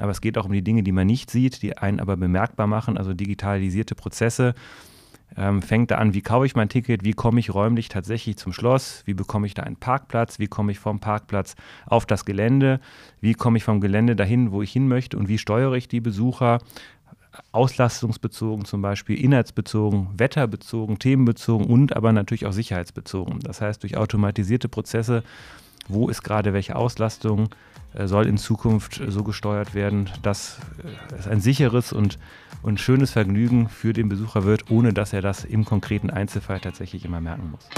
Aber 0.00 0.10
es 0.10 0.20
geht 0.20 0.38
auch 0.38 0.46
um 0.46 0.52
die 0.52 0.62
Dinge, 0.62 0.82
die 0.82 0.92
man 0.92 1.06
nicht 1.06 1.30
sieht, 1.30 1.62
die 1.62 1.76
einen 1.78 2.00
aber 2.00 2.16
bemerkbar 2.16 2.66
machen, 2.66 2.96
also 2.96 3.14
digitalisierte 3.14 3.94
Prozesse. 3.94 4.54
Ähm, 5.36 5.62
fängt 5.62 5.92
da 5.92 5.98
an, 5.98 6.12
wie 6.12 6.22
kaufe 6.22 6.46
ich 6.46 6.56
mein 6.56 6.68
Ticket, 6.68 7.04
wie 7.04 7.12
komme 7.12 7.38
ich 7.38 7.54
räumlich 7.54 7.88
tatsächlich 7.88 8.36
zum 8.36 8.52
Schloss, 8.52 9.04
wie 9.06 9.14
bekomme 9.14 9.46
ich 9.46 9.54
da 9.54 9.62
einen 9.62 9.76
Parkplatz, 9.76 10.40
wie 10.40 10.48
komme 10.48 10.72
ich 10.72 10.80
vom 10.80 10.98
Parkplatz 10.98 11.54
auf 11.86 12.04
das 12.04 12.24
Gelände, 12.24 12.80
wie 13.20 13.34
komme 13.34 13.56
ich 13.56 13.62
vom 13.62 13.80
Gelände 13.80 14.16
dahin, 14.16 14.50
wo 14.50 14.60
ich 14.60 14.72
hin 14.72 14.88
möchte 14.88 15.16
und 15.16 15.28
wie 15.28 15.38
steuere 15.38 15.74
ich 15.74 15.86
die 15.86 16.00
Besucher, 16.00 16.58
auslastungsbezogen 17.52 18.64
zum 18.64 18.82
Beispiel, 18.82 19.22
inhaltsbezogen, 19.22 20.08
wetterbezogen, 20.16 20.98
themenbezogen 20.98 21.66
und 21.66 21.96
aber 21.96 22.12
natürlich 22.12 22.46
auch 22.46 22.52
sicherheitsbezogen. 22.52 23.40
Das 23.40 23.60
heißt, 23.60 23.82
durch 23.82 23.96
automatisierte 23.96 24.68
Prozesse, 24.68 25.22
wo 25.88 26.08
ist 26.08 26.22
gerade 26.22 26.52
welche 26.52 26.76
Auslastung, 26.76 27.48
äh, 27.94 28.06
soll 28.06 28.26
in 28.26 28.38
Zukunft 28.38 29.00
so 29.08 29.24
gesteuert 29.24 29.74
werden, 29.74 30.08
dass 30.22 30.58
äh, 30.82 31.14
es 31.18 31.26
ein 31.26 31.40
sicheres 31.40 31.92
und, 31.92 32.18
und 32.62 32.80
schönes 32.80 33.10
Vergnügen 33.10 33.68
für 33.68 33.92
den 33.92 34.08
Besucher 34.08 34.44
wird, 34.44 34.70
ohne 34.70 34.92
dass 34.92 35.12
er 35.12 35.22
das 35.22 35.44
im 35.44 35.64
konkreten 35.64 36.10
Einzelfall 36.10 36.60
tatsächlich 36.60 37.04
immer 37.04 37.20
merken 37.20 37.50
muss. 37.50 37.68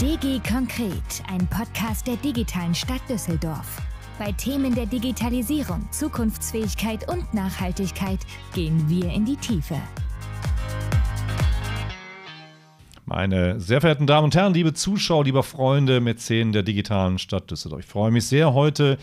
DG 0.00 0.40
Konkret, 0.48 1.24
ein 1.28 1.46
Podcast 1.48 2.06
der 2.06 2.16
digitalen 2.16 2.74
Stadt 2.74 3.00
Düsseldorf. 3.08 3.80
Bei 4.18 4.32
Themen 4.32 4.74
der 4.74 4.86
Digitalisierung, 4.86 5.88
Zukunftsfähigkeit 5.92 7.08
und 7.08 7.32
Nachhaltigkeit 7.34 8.20
gehen 8.52 8.88
wir 8.88 9.12
in 9.12 9.24
die 9.24 9.36
Tiefe. 9.36 9.76
Meine 13.08 13.58
sehr 13.58 13.80
verehrten 13.80 14.06
Damen 14.06 14.26
und 14.26 14.34
Herren, 14.34 14.52
liebe 14.52 14.74
Zuschauer, 14.74 15.24
liebe 15.24 15.42
Freunde, 15.42 15.98
Mäzen 15.98 16.52
der 16.52 16.62
digitalen 16.62 17.18
Stadt 17.18 17.50
Düsseldorf. 17.50 17.80
Ich 17.80 17.86
freue 17.86 18.10
mich 18.10 18.26
sehr, 18.26 18.52
heute 18.52 18.98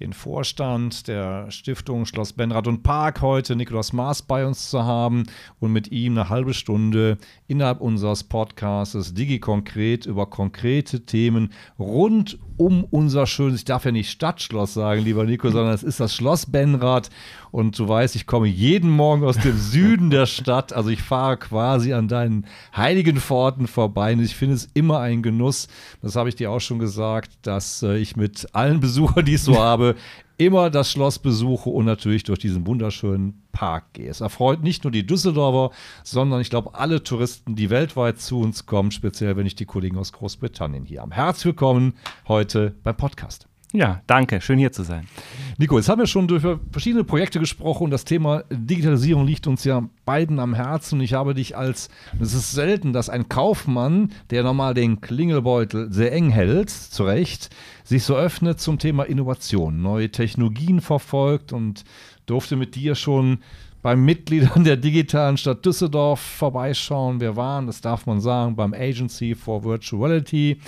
den 0.00 0.14
Vorstand 0.14 1.08
der 1.08 1.50
Stiftung 1.50 2.06
Schloss 2.06 2.32
Benrad 2.32 2.66
und 2.66 2.82
Park 2.82 3.20
heute, 3.20 3.56
Nikolaus 3.56 3.92
Maas, 3.92 4.22
bei 4.22 4.46
uns 4.46 4.70
zu 4.70 4.84
haben 4.84 5.24
und 5.58 5.74
mit 5.74 5.92
ihm 5.92 6.16
eine 6.16 6.30
halbe 6.30 6.54
Stunde 6.54 7.18
innerhalb 7.48 7.82
unseres 7.82 8.24
Podcasts 8.24 9.12
Digi 9.12 9.40
konkret 9.40 10.06
über 10.06 10.24
konkrete 10.24 11.04
Themen 11.04 11.52
rund 11.78 12.38
um 12.60 12.84
unser 12.84 13.26
schönes, 13.26 13.60
ich 13.60 13.64
darf 13.64 13.86
ja 13.86 13.90
nicht 13.90 14.10
Stadtschloss 14.10 14.74
sagen, 14.74 15.00
lieber 15.00 15.24
Nico, 15.24 15.48
sondern 15.48 15.72
es 15.72 15.82
ist 15.82 15.98
das 15.98 16.14
Schloss 16.14 16.44
Benrad. 16.44 17.08
Und 17.50 17.78
du 17.78 17.88
weißt, 17.88 18.14
ich 18.16 18.26
komme 18.26 18.48
jeden 18.48 18.90
Morgen 18.90 19.24
aus 19.24 19.38
dem 19.38 19.56
Süden 19.56 20.10
der 20.10 20.26
Stadt. 20.26 20.74
Also 20.74 20.90
ich 20.90 21.00
fahre 21.00 21.38
quasi 21.38 21.94
an 21.94 22.06
deinen 22.06 22.46
heiligen 22.76 23.16
Pforten 23.16 23.66
vorbei. 23.66 24.12
Und 24.12 24.20
ich 24.20 24.36
finde 24.36 24.56
es 24.56 24.68
immer 24.74 25.00
ein 25.00 25.22
Genuss. 25.22 25.68
Das 26.02 26.16
habe 26.16 26.28
ich 26.28 26.34
dir 26.34 26.50
auch 26.50 26.60
schon 26.60 26.78
gesagt, 26.78 27.30
dass 27.40 27.82
äh, 27.82 27.96
ich 27.96 28.16
mit 28.16 28.46
allen 28.52 28.80
Besuchern, 28.80 29.24
die 29.24 29.36
ich 29.36 29.42
so 29.42 29.56
habe, 29.58 29.96
immer 30.40 30.70
das 30.70 30.90
Schloss 30.90 31.18
besuche 31.18 31.68
und 31.68 31.84
natürlich 31.84 32.24
durch 32.24 32.38
diesen 32.38 32.66
wunderschönen 32.66 33.42
Park 33.52 33.92
gehe. 33.92 34.08
Es 34.08 34.22
erfreut 34.22 34.62
nicht 34.62 34.84
nur 34.84 34.90
die 34.90 35.06
Düsseldorfer, 35.06 35.74
sondern 36.02 36.40
ich 36.40 36.48
glaube 36.48 36.74
alle 36.74 37.02
Touristen, 37.02 37.56
die 37.56 37.68
weltweit 37.68 38.20
zu 38.20 38.40
uns 38.40 38.64
kommen, 38.64 38.90
speziell 38.90 39.36
wenn 39.36 39.46
ich 39.46 39.54
die 39.54 39.66
Kollegen 39.66 39.98
aus 39.98 40.12
Großbritannien 40.12 40.86
hier 40.86 41.02
habe. 41.02 41.14
Herzlich 41.14 41.44
willkommen 41.44 41.92
heute 42.26 42.74
beim 42.82 42.96
Podcast. 42.96 43.49
Ja, 43.72 44.02
danke. 44.08 44.40
Schön 44.40 44.58
hier 44.58 44.72
zu 44.72 44.82
sein. 44.82 45.06
Nico, 45.56 45.76
jetzt 45.76 45.88
haben 45.88 46.00
wir 46.00 46.08
schon 46.08 46.28
über 46.28 46.58
verschiedene 46.72 47.04
Projekte 47.04 47.38
gesprochen 47.38 47.84
und 47.84 47.90
das 47.92 48.04
Thema 48.04 48.42
Digitalisierung 48.50 49.24
liegt 49.24 49.46
uns 49.46 49.62
ja 49.62 49.88
beiden 50.04 50.40
am 50.40 50.54
Herzen. 50.54 51.00
Ich 51.00 51.14
habe 51.14 51.34
dich 51.34 51.56
als, 51.56 51.88
es 52.18 52.34
ist 52.34 52.50
selten, 52.50 52.92
dass 52.92 53.08
ein 53.08 53.28
Kaufmann, 53.28 54.10
der 54.30 54.42
normal 54.42 54.74
den 54.74 55.00
Klingelbeutel 55.00 55.92
sehr 55.92 56.12
eng 56.12 56.30
hält, 56.30 56.70
zu 56.70 57.04
Recht, 57.04 57.50
sich 57.84 58.02
so 58.02 58.16
öffnet 58.16 58.60
zum 58.60 58.80
Thema 58.80 59.04
Innovation, 59.04 59.80
neue 59.80 60.10
Technologien 60.10 60.80
verfolgt 60.80 61.52
und 61.52 61.84
durfte 62.26 62.56
mit 62.56 62.74
dir 62.74 62.96
schon 62.96 63.38
beim 63.82 64.04
Mitgliedern 64.04 64.64
der 64.64 64.76
digitalen 64.76 65.36
Stadt 65.36 65.64
Düsseldorf 65.64 66.20
vorbeischauen. 66.20 67.20
Wir 67.20 67.36
waren, 67.36 67.68
das 67.68 67.80
darf 67.80 68.04
man 68.06 68.20
sagen, 68.20 68.56
beim 68.56 68.74
Agency 68.74 69.36
for 69.36 69.62
Virtuality 69.62 70.58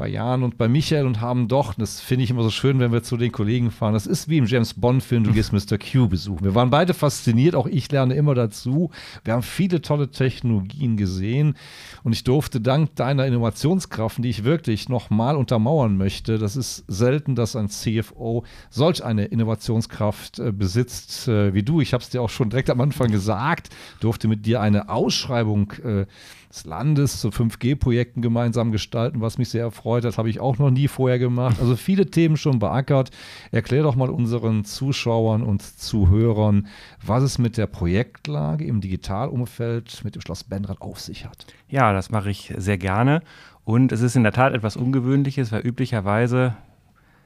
bei 0.00 0.08
Jan 0.08 0.42
und 0.42 0.56
bei 0.56 0.66
Michael 0.66 1.04
und 1.04 1.20
haben 1.20 1.46
doch, 1.46 1.74
das 1.74 2.00
finde 2.00 2.24
ich 2.24 2.30
immer 2.30 2.42
so 2.42 2.48
schön, 2.48 2.80
wenn 2.80 2.90
wir 2.90 3.02
zu 3.02 3.18
den 3.18 3.32
Kollegen 3.32 3.70
fahren, 3.70 3.92
das 3.92 4.06
ist 4.06 4.30
wie 4.30 4.38
im 4.38 4.46
James 4.46 4.72
Bond-Film, 4.72 5.24
du 5.24 5.32
gehst 5.32 5.52
Mr. 5.70 5.76
Q 5.76 6.08
besuchen. 6.08 6.42
Wir 6.42 6.54
waren 6.54 6.70
beide 6.70 6.94
fasziniert, 6.94 7.54
auch 7.54 7.66
ich 7.66 7.92
lerne 7.92 8.14
immer 8.14 8.34
dazu. 8.34 8.90
Wir 9.24 9.34
haben 9.34 9.42
viele 9.42 9.82
tolle 9.82 10.10
Technologien 10.10 10.96
gesehen 10.96 11.54
und 12.02 12.14
ich 12.14 12.24
durfte 12.24 12.62
dank 12.62 12.96
deiner 12.96 13.26
Innovationskraft, 13.26 14.24
die 14.24 14.30
ich 14.30 14.42
wirklich 14.42 14.88
nochmal 14.88 15.36
untermauern 15.36 15.98
möchte, 15.98 16.38
das 16.38 16.56
ist 16.56 16.82
selten, 16.88 17.34
dass 17.34 17.54
ein 17.54 17.68
CFO 17.68 18.44
solch 18.70 19.04
eine 19.04 19.26
Innovationskraft 19.26 20.38
äh, 20.38 20.50
besitzt 20.50 21.28
äh, 21.28 21.52
wie 21.52 21.62
du. 21.62 21.82
Ich 21.82 21.92
habe 21.92 22.02
es 22.02 22.08
dir 22.08 22.22
auch 22.22 22.30
schon 22.30 22.48
direkt 22.48 22.70
am 22.70 22.80
Anfang 22.80 23.10
gesagt, 23.10 23.68
durfte 24.00 24.28
mit 24.28 24.46
dir 24.46 24.62
eine 24.62 24.88
Ausschreibung 24.88 25.72
äh, 25.84 26.06
des 26.50 26.64
Landes 26.64 27.20
zu 27.20 27.28
5G-Projekten 27.28 28.22
gemeinsam 28.22 28.72
gestalten, 28.72 29.20
was 29.20 29.38
mich 29.38 29.50
sehr 29.50 29.62
erfreut 29.62 30.04
hat. 30.04 30.18
Habe 30.18 30.30
ich 30.30 30.40
auch 30.40 30.58
noch 30.58 30.70
nie 30.70 30.88
vorher 30.88 31.18
gemacht. 31.18 31.56
Also 31.60 31.76
viele 31.76 32.06
Themen 32.06 32.36
schon 32.36 32.58
beackert. 32.58 33.10
Erklär 33.52 33.84
doch 33.84 33.94
mal 33.94 34.10
unseren 34.10 34.64
Zuschauern 34.64 35.42
und 35.42 35.62
Zuhörern, 35.62 36.66
was 37.04 37.22
es 37.22 37.38
mit 37.38 37.56
der 37.56 37.68
Projektlage 37.68 38.64
im 38.64 38.80
Digitalumfeld 38.80 40.04
mit 40.04 40.16
dem 40.16 40.22
Schloss 40.22 40.42
Benrad 40.42 40.80
auf 40.80 40.98
sich 40.98 41.24
hat. 41.24 41.46
Ja, 41.68 41.92
das 41.92 42.10
mache 42.10 42.30
ich 42.30 42.52
sehr 42.56 42.78
gerne. 42.78 43.22
Und 43.64 43.92
es 43.92 44.00
ist 44.00 44.16
in 44.16 44.24
der 44.24 44.32
Tat 44.32 44.52
etwas 44.52 44.76
Ungewöhnliches, 44.76 45.52
weil 45.52 45.64
üblicherweise 45.64 46.56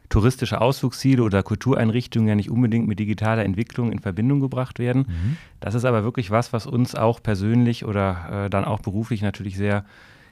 touristische 0.09 0.61
Ausflugsziele 0.61 1.23
oder 1.23 1.43
Kultureinrichtungen 1.43 2.29
ja 2.29 2.35
nicht 2.35 2.51
unbedingt 2.51 2.87
mit 2.87 2.99
digitaler 2.99 3.45
Entwicklung 3.45 3.91
in 3.91 3.99
Verbindung 3.99 4.41
gebracht 4.41 4.79
werden. 4.79 5.07
Mhm. 5.09 5.37
Das 5.61 5.75
ist 5.75 5.85
aber 5.85 6.05
wirklich 6.05 6.31
was, 6.31 6.53
was 6.53 6.67
uns 6.67 6.95
auch 6.95 7.23
persönlich 7.23 7.85
oder 7.85 8.45
äh, 8.47 8.51
dann 8.51 8.65
auch 8.65 8.81
beruflich 8.81 9.23
natürlich 9.23 9.57
sehr 9.57 9.85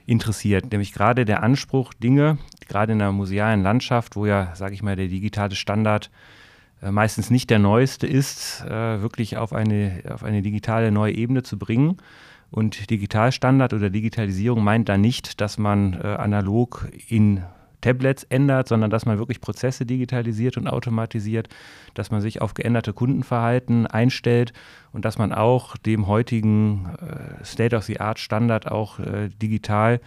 interessiert. 0.07 0.71
Nämlich 0.71 0.93
gerade 0.93 1.25
der 1.25 1.43
Anspruch, 1.43 1.95
Dinge, 1.95 2.39
gerade 2.69 2.93
in 2.93 2.99
der 2.99 3.13
musealen 3.13 3.63
Landschaft, 3.63 4.17
wo 4.17 4.27
ja, 4.27 4.55
sage 4.55 4.75
ich 4.75 4.83
mal, 4.83 4.97
der 4.97 5.09
digitale 5.09 5.55
Standard 5.55 6.11
äh, 6.83 6.91
meistens 6.91 7.31
nicht 7.31 7.51
der 7.51 7.59
neueste 7.59 8.07
ist, 8.07 8.65
äh, 8.65 9.01
wirklich 9.01 9.37
auf 9.37 9.53
eine, 9.53 10.03
auf 10.13 10.25
eine 10.25 10.43
digitale 10.43 10.91
neue 10.91 11.15
Ebene 11.15 11.43
zu 11.43 11.59
bringen. 11.59 11.99
Und 12.51 12.91
Digitalstandard 12.91 13.73
oder 13.73 13.89
Digitalisierung 13.89 14.63
meint 14.63 14.89
da 14.89 14.99
nicht, 14.99 15.41
dass 15.41 15.57
man 15.57 15.95
äh, 15.95 16.07
analog 16.07 16.89
in 17.09 17.43
Tablets 17.83 18.25
ändert, 18.25 18.69
sondern 18.69 18.91
dass 18.91 19.05
man 19.05 19.19
wirklich 19.19 19.43
Prozesse 19.43 19.85
digitalisiert 19.85 20.57
und 20.57 20.67
automatisiert, 20.67 21.51
dass 21.93 22.11
man 22.11 22.23
sich 22.23 22.41
auf 22.41 22.55
geänderte 22.55 22.95
Kundenverhalten 22.95 23.87
einstellt 23.87 24.55
und 24.93 25.05
dass 25.05 25.19
man 25.19 25.35
auch 25.35 25.77
dem 25.77 26.07
heutigen 26.07 26.87
äh, 27.01 27.45
State-of-the-Art-Standard 27.45 28.71
auch 28.71 28.99
äh, 28.99 29.29
digital 29.29 30.01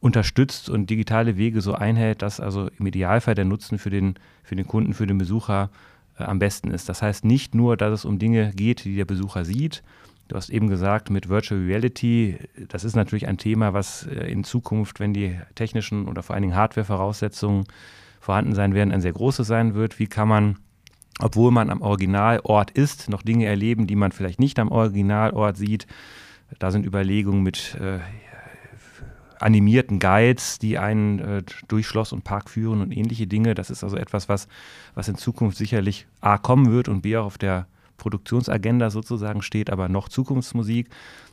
unterstützt 0.00 0.68
und 0.68 0.90
digitale 0.90 1.36
Wege 1.36 1.60
so 1.60 1.74
einhält, 1.74 2.20
dass 2.20 2.40
also 2.40 2.68
im 2.78 2.86
Idealfall 2.86 3.34
der 3.34 3.46
Nutzen 3.46 3.78
für 3.78 3.90
den, 3.90 4.16
für 4.42 4.56
den 4.56 4.66
Kunden, 4.66 4.92
für 4.92 5.06
den 5.06 5.18
Besucher 5.18 5.70
äh, 6.18 6.24
am 6.24 6.38
besten 6.38 6.70
ist. 6.70 6.88
Das 6.88 7.02
heißt 7.02 7.24
nicht 7.24 7.54
nur, 7.54 7.76
dass 7.76 7.92
es 7.92 8.04
um 8.04 8.18
Dinge 8.18 8.52
geht, 8.54 8.84
die 8.84 8.96
der 8.96 9.04
Besucher 9.04 9.44
sieht, 9.44 9.82
Du 10.28 10.36
hast 10.36 10.48
eben 10.48 10.68
gesagt, 10.68 11.10
mit 11.10 11.28
Virtual 11.28 11.60
Reality, 11.60 12.38
das 12.68 12.84
ist 12.84 12.96
natürlich 12.96 13.28
ein 13.28 13.36
Thema, 13.36 13.74
was 13.74 14.06
äh, 14.06 14.30
in 14.30 14.44
Zukunft, 14.44 15.00
wenn 15.00 15.12
die 15.12 15.38
technischen 15.54 16.08
oder 16.08 16.22
vor 16.22 16.34
allen 16.34 16.42
Dingen 16.42 16.56
Hardware-Voraussetzungen 16.56 17.64
vorhanden 18.20 18.54
sein 18.54 18.74
werden, 18.74 18.92
ein 18.92 19.02
sehr 19.02 19.12
großes 19.12 19.46
sein 19.46 19.74
wird. 19.74 19.98
Wie 19.98 20.06
kann 20.06 20.28
man, 20.28 20.56
obwohl 21.20 21.50
man 21.50 21.68
am 21.68 21.82
Originalort 21.82 22.70
ist, 22.70 23.10
noch 23.10 23.22
Dinge 23.22 23.44
erleben, 23.44 23.86
die 23.86 23.96
man 23.96 24.12
vielleicht 24.12 24.40
nicht 24.40 24.58
am 24.58 24.70
Originalort 24.70 25.58
sieht? 25.58 25.86
Da 26.58 26.70
sind 26.70 26.86
Überlegungen 26.86 27.42
mit 27.42 27.74
äh, 27.74 27.98
animierten 29.40 29.98
Guides, 29.98 30.58
die 30.58 30.78
einen 30.78 31.18
äh, 31.18 31.42
durch 31.68 31.86
Schloss 31.86 32.12
und 32.12 32.24
Park 32.24 32.48
führen 32.48 32.80
und 32.80 32.92
ähnliche 32.92 33.26
Dinge. 33.26 33.54
Das 33.54 33.68
ist 33.68 33.84
also 33.84 33.98
etwas, 33.98 34.30
was, 34.30 34.48
was 34.94 35.08
in 35.08 35.16
Zukunft 35.16 35.58
sicherlich 35.58 36.06
A 36.22 36.38
kommen 36.38 36.72
wird 36.72 36.88
und 36.88 37.02
B 37.02 37.16
auch 37.18 37.26
auf 37.26 37.38
der 37.38 37.66
Produktionsagenda 37.96 38.90
sozusagen 38.90 39.42
steht, 39.42 39.70
aber 39.70 39.88
noch 39.88 40.08
Zukunftsmusik. 40.08 40.88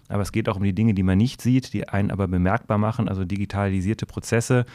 Aber 0.10 0.22
es 0.22 0.32
geht 0.32 0.50
auch 0.50 0.58
um 0.58 0.64
die 0.64 0.74
Dinge, 0.74 0.94
die 0.94 1.04
man 1.04 1.18
nicht 1.18 1.42
sieht, 1.42 1.74
die 1.74 1.88
einen 1.88 2.12
aber 2.12 2.28
bemerkbar 2.28 2.78
machen, 2.78 3.08
also 3.08 3.24
digitalisierte 3.24 4.06
Prozesse. 4.06 4.66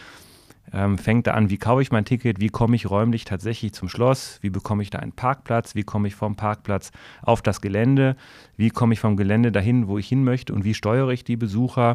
Ähm, 0.73 0.99
fängt 0.99 1.29
da 1.29 1.35
an, 1.35 1.49
wie 1.49 1.59
kaufe 1.59 1.83
ich 1.83 1.93
mein 1.93 2.05
Ticket, 2.05 2.41
wie 2.41 2.49
komme 2.49 2.75
ich 2.75 2.91
räumlich 2.91 3.25
tatsächlich 3.25 3.73
zum 3.73 3.89
Schloss, 3.89 4.39
wie 4.43 4.51
bekomme 4.51 4.83
ich 4.83 4.91
da 4.91 4.99
einen 4.99 5.13
Parkplatz, 5.13 5.77
wie 5.77 5.85
komme 5.85 6.09
ich 6.09 6.17
vom 6.17 6.35
Parkplatz 6.35 6.91
auf 7.23 7.41
das 7.41 7.61
Gelände, 7.61 8.17
wie 8.57 8.71
komme 8.71 8.95
ich 8.95 9.01
vom 9.01 9.17
Gelände 9.17 9.53
dahin, 9.53 9.87
wo 9.87 9.97
ich 9.97 10.09
hin 10.09 10.25
möchte 10.25 10.53
und 10.53 10.65
wie 10.65 10.75
steuere 10.75 11.11
ich 11.11 11.23
die 11.23 11.37
Besucher, 11.37 11.95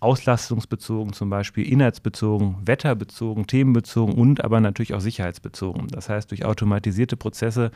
auslastungsbezogen 0.00 1.12
zum 1.12 1.30
Beispiel, 1.30 1.70
inhaltsbezogen, 1.70 2.56
wetterbezogen, 2.64 3.46
themenbezogen 3.46 4.14
und 4.14 4.44
aber 4.44 4.60
natürlich 4.60 4.94
auch 4.94 5.00
sicherheitsbezogen. 5.00 5.88
Das 5.88 6.08
heißt, 6.08 6.30
durch 6.30 6.44
automatisierte 6.44 7.16
Prozesse 7.16 7.70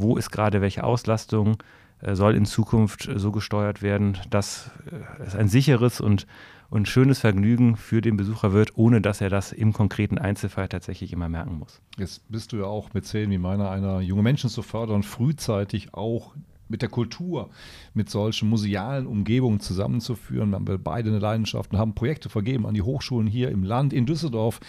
wo 0.00 0.16
ist 0.16 0.30
gerade 0.30 0.60
welche 0.60 0.84
Auslastung, 0.84 1.62
äh, 2.00 2.14
soll 2.14 2.34
in 2.34 2.44
Zukunft 2.44 3.08
so 3.14 3.32
gesteuert 3.32 3.82
werden, 3.82 4.18
dass 4.30 4.70
äh, 4.90 5.22
es 5.22 5.34
ein 5.34 5.48
sicheres 5.48 6.00
und, 6.00 6.26
und 6.70 6.88
schönes 6.88 7.18
Vergnügen 7.18 7.76
für 7.76 8.00
den 8.00 8.16
Besucher 8.16 8.52
wird, 8.52 8.76
ohne 8.76 9.00
dass 9.00 9.20
er 9.20 9.30
das 9.30 9.52
im 9.52 9.72
konkreten 9.72 10.18
Einzelfall 10.18 10.68
tatsächlich 10.68 11.12
immer 11.12 11.28
merken 11.28 11.58
muss. 11.58 11.80
Jetzt 11.96 12.30
bist 12.30 12.52
du 12.52 12.58
ja 12.58 12.64
auch 12.64 12.94
mit 12.94 13.06
Zählen 13.06 13.30
wie 13.30 13.38
meiner 13.38 13.70
einer 13.70 14.00
junge 14.00 14.22
Menschen 14.22 14.50
zu 14.50 14.62
fördern, 14.62 15.02
frühzeitig 15.02 15.94
auch 15.94 16.34
mit 16.68 16.82
der 16.82 16.88
Kultur, 16.88 17.50
mit 17.94 18.10
solchen 18.10 18.48
musealen 18.48 19.06
Umgebungen 19.06 19.60
zusammenzuführen. 19.60 20.50
Wir 20.50 20.56
haben 20.56 20.82
beide 20.82 21.10
eine 21.10 21.18
Leidenschaft 21.18 21.72
und 21.72 21.78
haben 21.78 21.94
Projekte 21.94 22.28
vergeben 22.28 22.66
an 22.66 22.74
die 22.74 22.82
Hochschulen 22.82 23.26
hier 23.26 23.50
im 23.50 23.64
Land, 23.64 23.92
in 23.92 24.06
Düsseldorf. 24.06 24.60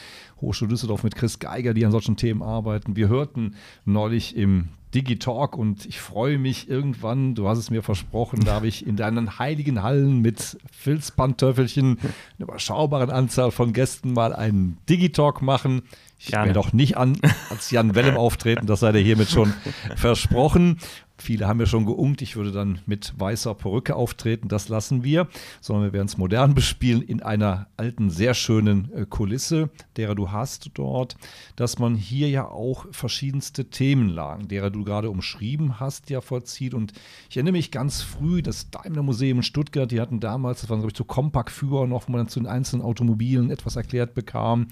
Hochschule 0.42 0.69
Düsseldorf 0.69 1.04
mit 1.04 1.16
Chris 1.16 1.40
Geiger, 1.40 1.74
die 1.74 1.86
an 1.86 1.92
solchen 1.92 2.16
Themen 2.16 2.42
arbeiten. 2.42 2.96
Wir 2.96 3.10
hörten 3.10 3.56
neulich 3.86 4.36
im 4.36 4.69
Digitalk 4.96 5.56
und 5.56 5.86
ich 5.86 6.00
freue 6.00 6.40
mich 6.40 6.68
irgendwann, 6.68 7.36
du 7.36 7.48
hast 7.48 7.60
es 7.60 7.69
mir 7.69 7.84
versprochen, 7.84 8.44
darf 8.44 8.63
ich 8.63 8.88
in 8.88 8.95
deinen 8.95 9.38
heiligen 9.38 9.84
Hallen 9.84 10.22
mit 10.22 10.57
Filzpantöffelchen, 10.72 12.00
einer 12.00 12.48
überschaubaren 12.48 13.12
Anzahl 13.12 13.52
von 13.52 13.72
Gästen 13.72 14.13
mal 14.13 14.34
einen 14.34 14.78
Digitalk 14.90 15.44
machen. 15.44 15.84
Ich 16.21 16.33
werde 16.33 16.51
doch 16.51 16.74
nicht 16.74 16.98
an 16.98 17.18
als 17.50 17.71
Jan 17.71 17.95
Wellem 17.95 18.18
auftreten, 18.18 18.68
das 18.68 18.81
sei 18.81 18.92
dir 18.92 19.00
hiermit 19.00 19.30
schon 19.30 19.54
versprochen. 19.95 20.77
Viele 21.21 21.48
haben 21.48 21.60
ja 21.60 21.66
schon 21.66 21.86
geungt, 21.86 22.21
ich 22.21 22.38
würde 22.38 22.51
dann 22.51 22.80
mit 22.86 23.13
weißer 23.18 23.54
Perücke 23.54 23.95
auftreten, 23.95 24.48
das 24.48 24.69
lassen 24.69 25.04
wir, 25.04 25.27
sondern 25.60 25.86
wir 25.86 25.94
werden 25.94 26.07
es 26.07 26.18
modern 26.18 26.56
bespielen 26.56 27.01
in 27.01 27.21
einer 27.21 27.68
alten, 27.75 28.10
sehr 28.10 28.33
schönen 28.33 28.89
äh, 28.94 29.06
Kulisse, 29.06 29.69
derer 29.98 30.16
du 30.16 30.31
hast 30.31 30.71
dort, 30.75 31.18
dass 31.57 31.77
man 31.77 31.95
hier 31.95 32.30
ja 32.30 32.48
auch 32.48 32.86
verschiedenste 32.92 33.69
Themenlagen, 33.69 34.48
derer 34.48 34.69
du 34.69 34.86
gerade 34.86 35.10
umschrieben 35.10 35.80
hast, 35.80 36.10
ja 36.10 36.21
vollzieht. 36.21 36.74
Und 36.74 36.94
ich 37.30 37.36
erinnere 37.36 37.54
mich 37.54 37.71
ganz 37.71 38.01
früh, 38.01 38.42
das 38.42 38.69
Daimler 38.71 39.04
Museum 39.04 39.39
in 39.39 39.44
Stuttgart, 39.44 39.92
die 39.92 40.00
hatten 40.00 40.21
damals, 40.21 40.62
das 40.62 40.69
waren 40.69 40.80
glaube 40.80 40.92
ich 40.94 40.98
so 40.98 41.04
Kompaktführer 41.04 41.86
noch, 41.86 42.07
wo 42.07 42.13
man 42.13 42.21
dann 42.21 42.30
zu 42.30 42.39
den 42.39 42.48
einzelnen 42.48 42.81
Automobilen 42.81 43.51
etwas 43.51 43.75
erklärt 43.75 44.13
bekam. 44.13 44.68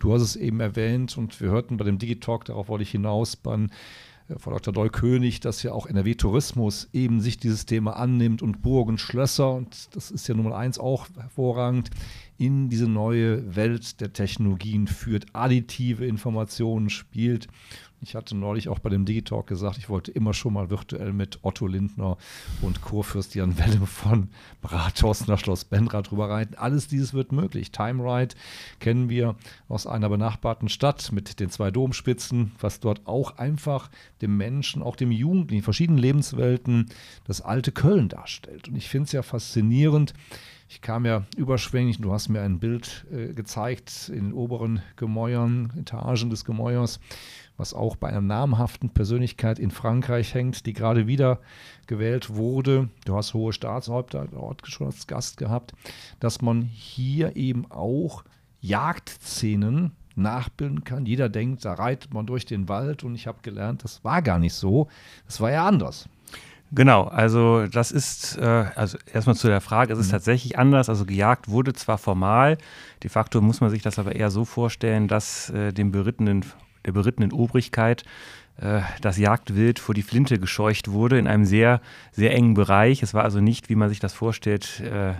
Du 0.00 0.12
hast 0.12 0.22
es 0.22 0.34
eben 0.34 0.58
erwähnt 0.58 0.91
und 1.16 1.40
wir 1.40 1.50
hörten 1.50 1.76
bei 1.76 1.84
dem 1.84 1.98
Digitalk, 1.98 2.44
darauf 2.44 2.68
wollte 2.68 2.82
ich 2.82 2.90
hinaus, 2.90 3.36
beim 3.36 3.70
Frau 4.38 4.50
Dr. 4.52 4.72
Doll 4.72 4.90
König, 4.90 5.40
dass 5.40 5.62
ja 5.62 5.72
auch 5.72 5.86
NRW 5.86 6.14
Tourismus 6.14 6.88
eben 6.92 7.20
sich 7.20 7.38
dieses 7.38 7.66
Thema 7.66 7.96
annimmt 7.96 8.42
und 8.42 8.62
Burgen, 8.62 8.98
Schlösser, 8.98 9.52
und 9.52 9.94
das 9.94 10.10
ist 10.10 10.28
ja 10.28 10.34
Nummer 10.34 10.56
eins 10.56 10.78
auch 10.78 11.08
hervorragend, 11.16 11.90
in 12.38 12.68
diese 12.68 12.88
neue 12.88 13.56
Welt 13.56 14.00
der 14.00 14.12
Technologien 14.12 14.86
führt, 14.86 15.26
additive 15.32 16.06
Informationen 16.06 16.88
spielt. 16.90 17.48
Ich 18.04 18.16
hatte 18.16 18.36
neulich 18.36 18.68
auch 18.68 18.80
bei 18.80 18.90
dem 18.90 19.04
Digitalk 19.04 19.46
gesagt, 19.46 19.78
ich 19.78 19.88
wollte 19.88 20.10
immer 20.10 20.34
schon 20.34 20.54
mal 20.54 20.70
virtuell 20.70 21.12
mit 21.12 21.38
Otto 21.42 21.68
Lindner 21.68 22.18
und 22.60 22.82
Kurfürst 22.82 23.36
Jan 23.36 23.56
Welle 23.58 23.86
von 23.86 24.28
Brathorst 24.60 25.28
nach 25.28 25.38
Schloss 25.38 25.64
Benrath 25.64 26.10
drüber 26.10 26.28
reiten. 26.28 26.56
Alles 26.56 26.88
dieses 26.88 27.14
wird 27.14 27.30
möglich. 27.30 27.70
Time 27.70 28.02
Ride 28.02 28.34
kennen 28.80 29.08
wir 29.08 29.36
aus 29.68 29.86
einer 29.86 30.08
benachbarten 30.08 30.68
Stadt 30.68 31.12
mit 31.12 31.38
den 31.38 31.48
zwei 31.48 31.70
Domspitzen, 31.70 32.50
was 32.58 32.80
dort 32.80 33.06
auch 33.06 33.38
einfach 33.38 33.88
dem 34.20 34.36
Menschen, 34.36 34.82
auch 34.82 34.96
dem 34.96 35.12
Jugendlichen, 35.12 35.62
verschiedenen 35.62 36.00
Lebenswelten 36.00 36.88
das 37.24 37.40
alte 37.40 37.70
Köln 37.70 38.08
darstellt. 38.08 38.66
Und 38.66 38.74
ich 38.74 38.88
finde 38.88 39.06
es 39.06 39.12
ja 39.12 39.22
faszinierend, 39.22 40.12
ich 40.72 40.80
kam 40.80 41.04
ja 41.04 41.24
überschwänglich, 41.36 42.00
du 42.00 42.14
hast 42.14 42.30
mir 42.30 42.40
ein 42.40 42.58
Bild 42.58 43.06
äh, 43.12 43.34
gezeigt 43.34 44.08
in 44.08 44.30
den 44.30 44.32
oberen 44.32 44.80
Gemäuern, 44.96 45.70
Etagen 45.78 46.30
des 46.30 46.46
Gemäuers, 46.46 46.98
was 47.58 47.74
auch 47.74 47.94
bei 47.94 48.08
einer 48.08 48.22
namhaften 48.22 48.88
Persönlichkeit 48.88 49.58
in 49.58 49.70
Frankreich 49.70 50.32
hängt, 50.32 50.64
die 50.64 50.72
gerade 50.72 51.06
wieder 51.06 51.40
gewählt 51.86 52.34
wurde. 52.34 52.88
Du 53.04 53.14
hast 53.14 53.34
hohe 53.34 53.52
Staatshäupter 53.52 54.28
dort 54.30 54.66
schon 54.66 54.86
als 54.86 55.06
Gast 55.06 55.36
gehabt, 55.36 55.74
dass 56.20 56.40
man 56.40 56.62
hier 56.62 57.36
eben 57.36 57.70
auch 57.70 58.24
Jagdszenen 58.62 59.92
nachbilden 60.14 60.84
kann. 60.84 61.04
Jeder 61.04 61.28
denkt, 61.28 61.66
da 61.66 61.74
reitet 61.74 62.14
man 62.14 62.24
durch 62.24 62.46
den 62.46 62.70
Wald 62.70 63.04
und 63.04 63.14
ich 63.14 63.26
habe 63.26 63.40
gelernt, 63.42 63.84
das 63.84 64.02
war 64.04 64.22
gar 64.22 64.38
nicht 64.38 64.54
so. 64.54 64.88
Das 65.26 65.38
war 65.38 65.50
ja 65.50 65.66
anders. 65.66 66.08
Genau, 66.74 67.04
also 67.04 67.66
das 67.66 67.90
ist, 67.92 68.38
äh, 68.38 68.64
also 68.74 68.96
erstmal 69.12 69.36
zu 69.36 69.46
der 69.46 69.60
Frage, 69.60 69.92
es 69.92 69.98
ist 69.98 70.06
mhm. 70.06 70.12
tatsächlich 70.12 70.58
anders. 70.58 70.88
Also 70.88 71.04
gejagt 71.04 71.48
wurde 71.48 71.74
zwar 71.74 71.98
formal, 71.98 72.56
de 73.02 73.10
facto 73.10 73.42
muss 73.42 73.60
man 73.60 73.68
sich 73.68 73.82
das 73.82 73.98
aber 73.98 74.16
eher 74.16 74.30
so 74.30 74.46
vorstellen, 74.46 75.06
dass 75.06 75.50
äh, 75.50 75.72
dem 75.72 75.92
berittenen, 75.92 76.46
der 76.86 76.92
berittenen 76.92 77.30
Obrigkeit 77.32 78.04
das 79.00 79.18
Jagdwild 79.18 79.78
vor 79.78 79.94
die 79.94 80.02
Flinte 80.02 80.38
gescheucht 80.38 80.92
wurde 80.92 81.18
in 81.18 81.26
einem 81.26 81.44
sehr, 81.44 81.80
sehr 82.12 82.32
engen 82.34 82.54
Bereich. 82.54 83.02
Es 83.02 83.14
war 83.14 83.24
also 83.24 83.40
nicht, 83.40 83.68
wie 83.68 83.74
man 83.74 83.88
sich 83.88 83.98
das 83.98 84.12
vorstellt, 84.12 84.80
äh, 84.80 85.14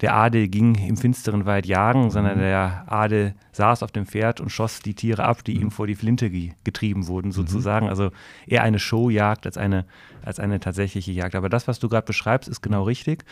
der 0.00 0.14
Adel 0.14 0.48
ging 0.48 0.74
im 0.74 0.96
finsteren 0.96 1.46
Wald 1.46 1.66
jagen, 1.66 2.10
sondern 2.10 2.36
mhm. 2.36 2.42
der 2.42 2.84
Adel 2.88 3.34
saß 3.52 3.82
auf 3.82 3.92
dem 3.92 4.06
Pferd 4.06 4.40
und 4.40 4.50
schoss 4.50 4.80
die 4.80 4.94
Tiere 4.94 5.24
ab, 5.24 5.44
die 5.44 5.54
ihm 5.54 5.64
mhm. 5.64 5.70
vor 5.70 5.86
die 5.86 5.94
Flinte 5.94 6.30
getrieben 6.30 7.06
wurden, 7.06 7.28
mhm. 7.28 7.32
sozusagen. 7.32 7.88
Also 7.88 8.10
eher 8.46 8.62
eine 8.62 8.78
Showjagd 8.78 9.46
als 9.46 9.56
eine, 9.56 9.86
als 10.22 10.40
eine 10.40 10.60
tatsächliche 10.60 11.12
Jagd. 11.12 11.36
Aber 11.36 11.48
das, 11.48 11.68
was 11.68 11.78
du 11.78 11.88
gerade 11.88 12.06
beschreibst, 12.06 12.48
ist 12.48 12.60
genau 12.60 12.82
richtig, 12.82 13.24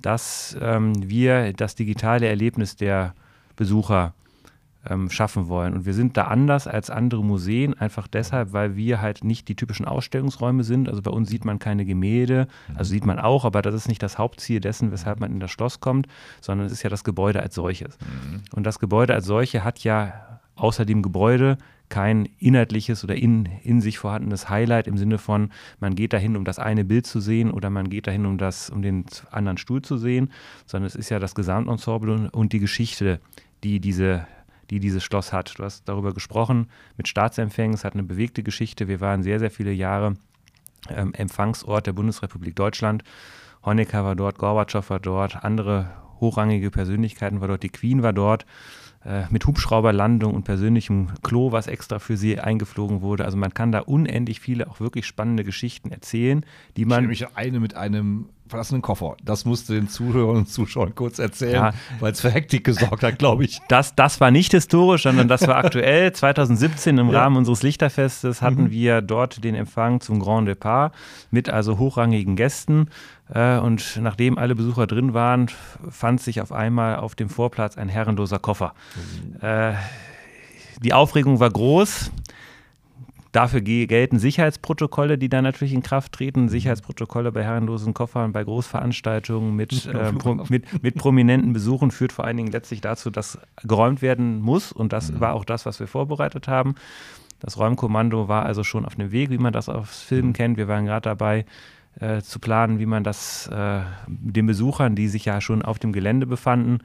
dass 0.00 0.56
ähm, 0.60 1.08
wir 1.08 1.52
das 1.52 1.74
digitale 1.74 2.28
Erlebnis 2.28 2.76
der 2.76 3.14
Besucher 3.56 4.12
ähm, 4.88 5.10
schaffen 5.10 5.48
wollen. 5.48 5.74
Und 5.74 5.86
wir 5.86 5.94
sind 5.94 6.16
da 6.16 6.24
anders 6.24 6.66
als 6.66 6.90
andere 6.90 7.24
Museen, 7.24 7.74
einfach 7.74 8.08
deshalb, 8.08 8.52
weil 8.52 8.76
wir 8.76 9.00
halt 9.00 9.24
nicht 9.24 9.48
die 9.48 9.54
typischen 9.54 9.86
Ausstellungsräume 9.86 10.64
sind. 10.64 10.88
Also 10.88 11.02
bei 11.02 11.10
uns 11.10 11.28
sieht 11.28 11.44
man 11.44 11.58
keine 11.58 11.84
Gemälde, 11.84 12.48
also 12.74 12.90
sieht 12.90 13.06
man 13.06 13.18
auch, 13.18 13.44
aber 13.44 13.62
das 13.62 13.74
ist 13.74 13.88
nicht 13.88 14.02
das 14.02 14.18
Hauptziel 14.18 14.60
dessen, 14.60 14.90
weshalb 14.92 15.20
man 15.20 15.32
in 15.32 15.40
das 15.40 15.50
Schloss 15.50 15.80
kommt, 15.80 16.06
sondern 16.40 16.66
es 16.66 16.72
ist 16.72 16.82
ja 16.82 16.90
das 16.90 17.04
Gebäude 17.04 17.40
als 17.40 17.54
solches. 17.54 17.98
Mhm. 17.98 18.42
Und 18.54 18.64
das 18.64 18.78
Gebäude 18.78 19.14
als 19.14 19.26
solche 19.26 19.64
hat 19.64 19.80
ja 19.80 20.40
außer 20.56 20.84
dem 20.84 21.02
Gebäude 21.02 21.58
kein 21.88 22.28
inhaltliches 22.38 23.02
oder 23.02 23.14
in, 23.14 23.48
in 23.62 23.80
sich 23.80 23.98
vorhandenes 23.98 24.50
Highlight 24.50 24.86
im 24.86 24.98
Sinne 24.98 25.18
von, 25.18 25.50
man 25.80 25.94
geht 25.94 26.12
dahin, 26.12 26.36
um 26.36 26.44
das 26.44 26.58
eine 26.58 26.84
Bild 26.84 27.06
zu 27.06 27.20
sehen 27.20 27.50
oder 27.50 27.70
man 27.70 27.88
geht 27.88 28.06
dahin, 28.06 28.26
um, 28.26 28.36
das, 28.36 28.68
um 28.68 28.82
den 28.82 29.06
anderen 29.30 29.56
Stuhl 29.56 29.80
zu 29.80 29.96
sehen, 29.96 30.30
sondern 30.66 30.86
es 30.86 30.94
ist 30.94 31.08
ja 31.08 31.18
das 31.18 31.34
Gesamtensemble 31.34 32.30
und 32.30 32.52
die 32.52 32.58
Geschichte, 32.58 33.20
die 33.64 33.80
diese 33.80 34.26
die 34.70 34.80
dieses 34.80 35.02
Schloss 35.04 35.32
hat. 35.32 35.58
Du 35.58 35.64
hast 35.64 35.88
darüber 35.88 36.12
gesprochen 36.12 36.68
mit 36.96 37.08
Staatsempfängen. 37.08 37.74
Es 37.74 37.84
hat 37.84 37.94
eine 37.94 38.02
bewegte 38.02 38.42
Geschichte. 38.42 38.88
Wir 38.88 39.00
waren 39.00 39.22
sehr, 39.22 39.38
sehr 39.38 39.50
viele 39.50 39.72
Jahre 39.72 40.14
ähm, 40.88 41.14
Empfangsort 41.14 41.86
der 41.86 41.92
Bundesrepublik 41.92 42.56
Deutschland. 42.56 43.02
Honecker 43.64 44.04
war 44.04 44.14
dort, 44.14 44.38
Gorbatschow 44.38 44.88
war 44.90 45.00
dort, 45.00 45.44
andere 45.44 45.90
hochrangige 46.20 46.70
Persönlichkeiten 46.70 47.40
war 47.40 47.48
dort, 47.48 47.62
die 47.62 47.68
Queen 47.68 48.02
war 48.02 48.12
dort 48.12 48.46
äh, 49.08 49.24
mit 49.30 49.46
Hubschrauberlandung 49.46 50.34
und 50.34 50.42
persönlichem 50.42 51.08
Klo, 51.22 51.50
was 51.50 51.66
extra 51.66 51.98
für 51.98 52.18
sie 52.18 52.38
eingeflogen 52.38 53.00
wurde. 53.00 53.24
Also 53.24 53.38
man 53.38 53.54
kann 53.54 53.72
da 53.72 53.80
unendlich 53.80 54.38
viele 54.38 54.68
auch 54.68 54.80
wirklich 54.80 55.06
spannende 55.06 55.44
Geschichten 55.44 55.90
erzählen, 55.90 56.44
die 56.76 56.84
man. 56.84 57.04
Ich 57.04 57.08
mich 57.08 57.36
eine 57.36 57.58
mit 57.58 57.74
einem 57.74 58.28
verlassenen 58.48 58.82
Koffer. 58.82 59.16
Das 59.22 59.44
musste 59.44 59.74
den 59.74 59.88
Zuhörern 59.88 60.36
und 60.36 60.48
Zuschauern 60.48 60.94
kurz 60.94 61.18
erzählen, 61.18 61.52
ja. 61.52 61.74
weil 62.00 62.12
es 62.12 62.20
für 62.20 62.30
Hektik 62.30 62.64
gesorgt 62.64 63.02
hat, 63.02 63.18
glaube 63.18 63.44
ich. 63.44 63.60
Das, 63.68 63.94
das 63.94 64.20
war 64.20 64.30
nicht 64.30 64.52
historisch, 64.52 65.04
sondern 65.04 65.28
das 65.28 65.46
war 65.46 65.56
aktuell. 65.56 66.12
2017 66.18 66.98
im 66.98 67.10
ja. 67.10 67.20
Rahmen 67.20 67.36
unseres 67.36 67.62
Lichterfestes 67.62 68.42
hatten 68.42 68.64
mhm. 68.64 68.70
wir 68.70 69.02
dort 69.02 69.44
den 69.44 69.54
Empfang 69.54 70.00
zum 70.00 70.20
Grand 70.20 70.48
Depart 70.48 70.94
mit 71.30 71.48
also 71.48 71.78
hochrangigen 71.78 72.36
Gästen. 72.36 72.88
Äh, 73.32 73.58
und 73.58 73.98
nachdem 74.00 74.38
alle 74.38 74.54
Besucher 74.54 74.86
drin 74.86 75.14
waren, 75.14 75.50
fand 75.90 76.20
sich 76.20 76.40
auf 76.40 76.52
einmal 76.52 76.96
auf 76.96 77.14
dem 77.14 77.28
Vorplatz 77.28 77.76
ein 77.76 77.88
herrenloser 77.88 78.38
Koffer. 78.38 78.74
Mhm. 78.94 79.46
Äh, 79.46 79.74
die 80.82 80.92
Aufregung 80.92 81.40
war 81.40 81.50
groß. 81.50 82.10
Dafür 83.32 83.60
gelten 83.60 84.18
Sicherheitsprotokolle, 84.18 85.18
die 85.18 85.28
dann 85.28 85.44
natürlich 85.44 85.74
in 85.74 85.82
Kraft 85.82 86.12
treten. 86.12 86.42
Mhm. 86.42 86.48
Sicherheitsprotokolle 86.48 87.30
bei 87.30 87.44
herrenlosen 87.44 87.92
Koffern, 87.92 88.32
bei 88.32 88.42
Großveranstaltungen 88.42 89.54
mit, 89.54 89.86
äh, 89.94 90.12
pro, 90.12 90.34
mit, 90.48 90.82
mit, 90.82 90.94
prominenten 90.94 91.52
Besuchen 91.52 91.90
führt 91.90 92.12
vor 92.12 92.24
allen 92.24 92.38
Dingen 92.38 92.52
letztlich 92.52 92.80
dazu, 92.80 93.10
dass 93.10 93.38
geräumt 93.62 94.00
werden 94.00 94.40
muss. 94.40 94.72
Und 94.72 94.92
das 94.94 95.12
mhm. 95.12 95.20
war 95.20 95.34
auch 95.34 95.44
das, 95.44 95.66
was 95.66 95.78
wir 95.78 95.86
vorbereitet 95.86 96.48
haben. 96.48 96.74
Das 97.40 97.58
Räumkommando 97.58 98.28
war 98.28 98.46
also 98.46 98.64
schon 98.64 98.84
auf 98.84 98.96
dem 98.96 99.12
Weg, 99.12 99.30
wie 99.30 99.38
man 99.38 99.52
das 99.52 99.68
aus 99.68 100.02
Filmen 100.02 100.28
mhm. 100.28 100.32
kennt. 100.32 100.56
Wir 100.56 100.66
waren 100.66 100.86
gerade 100.86 101.02
dabei, 101.02 101.44
äh, 102.00 102.20
zu 102.22 102.38
planen, 102.38 102.78
wie 102.78 102.86
man 102.86 103.04
das 103.04 103.48
äh, 103.48 103.80
den 104.06 104.46
Besuchern, 104.46 104.94
die 104.94 105.08
sich 105.08 105.24
ja 105.24 105.40
schon 105.40 105.62
auf 105.62 105.78
dem 105.78 105.92
Gelände 105.92 106.26
befanden, 106.26 106.80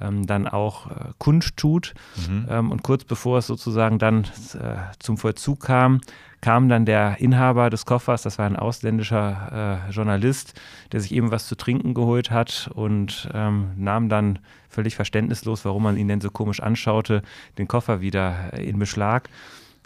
ähm, 0.00 0.26
dann 0.26 0.48
auch 0.48 0.90
äh, 0.90 0.94
kundtut. 1.18 1.94
Mhm. 2.16 2.46
Ähm, 2.48 2.70
und 2.70 2.82
kurz 2.82 3.04
bevor 3.04 3.38
es 3.38 3.46
sozusagen 3.46 3.98
dann 3.98 4.24
äh, 4.54 4.76
zum 4.98 5.18
Vollzug 5.18 5.60
kam, 5.60 6.00
kam 6.40 6.68
dann 6.68 6.84
der 6.84 7.20
Inhaber 7.20 7.70
des 7.70 7.86
Koffers, 7.86 8.22
das 8.22 8.38
war 8.38 8.46
ein 8.46 8.56
ausländischer 8.56 9.84
äh, 9.88 9.92
Journalist, 9.92 10.60
der 10.90 11.00
sich 11.00 11.12
eben 11.12 11.30
was 11.30 11.46
zu 11.46 11.56
trinken 11.56 11.94
geholt 11.94 12.30
hat 12.30 12.68
und 12.74 13.28
ähm, 13.32 13.70
nahm 13.76 14.08
dann 14.08 14.40
völlig 14.68 14.96
verständnislos, 14.96 15.64
warum 15.64 15.84
man 15.84 15.96
ihn 15.96 16.08
denn 16.08 16.20
so 16.20 16.30
komisch 16.30 16.60
anschaute, 16.60 17.22
den 17.58 17.68
Koffer 17.68 18.00
wieder 18.00 18.54
in 18.54 18.78
Beschlag. 18.78 19.28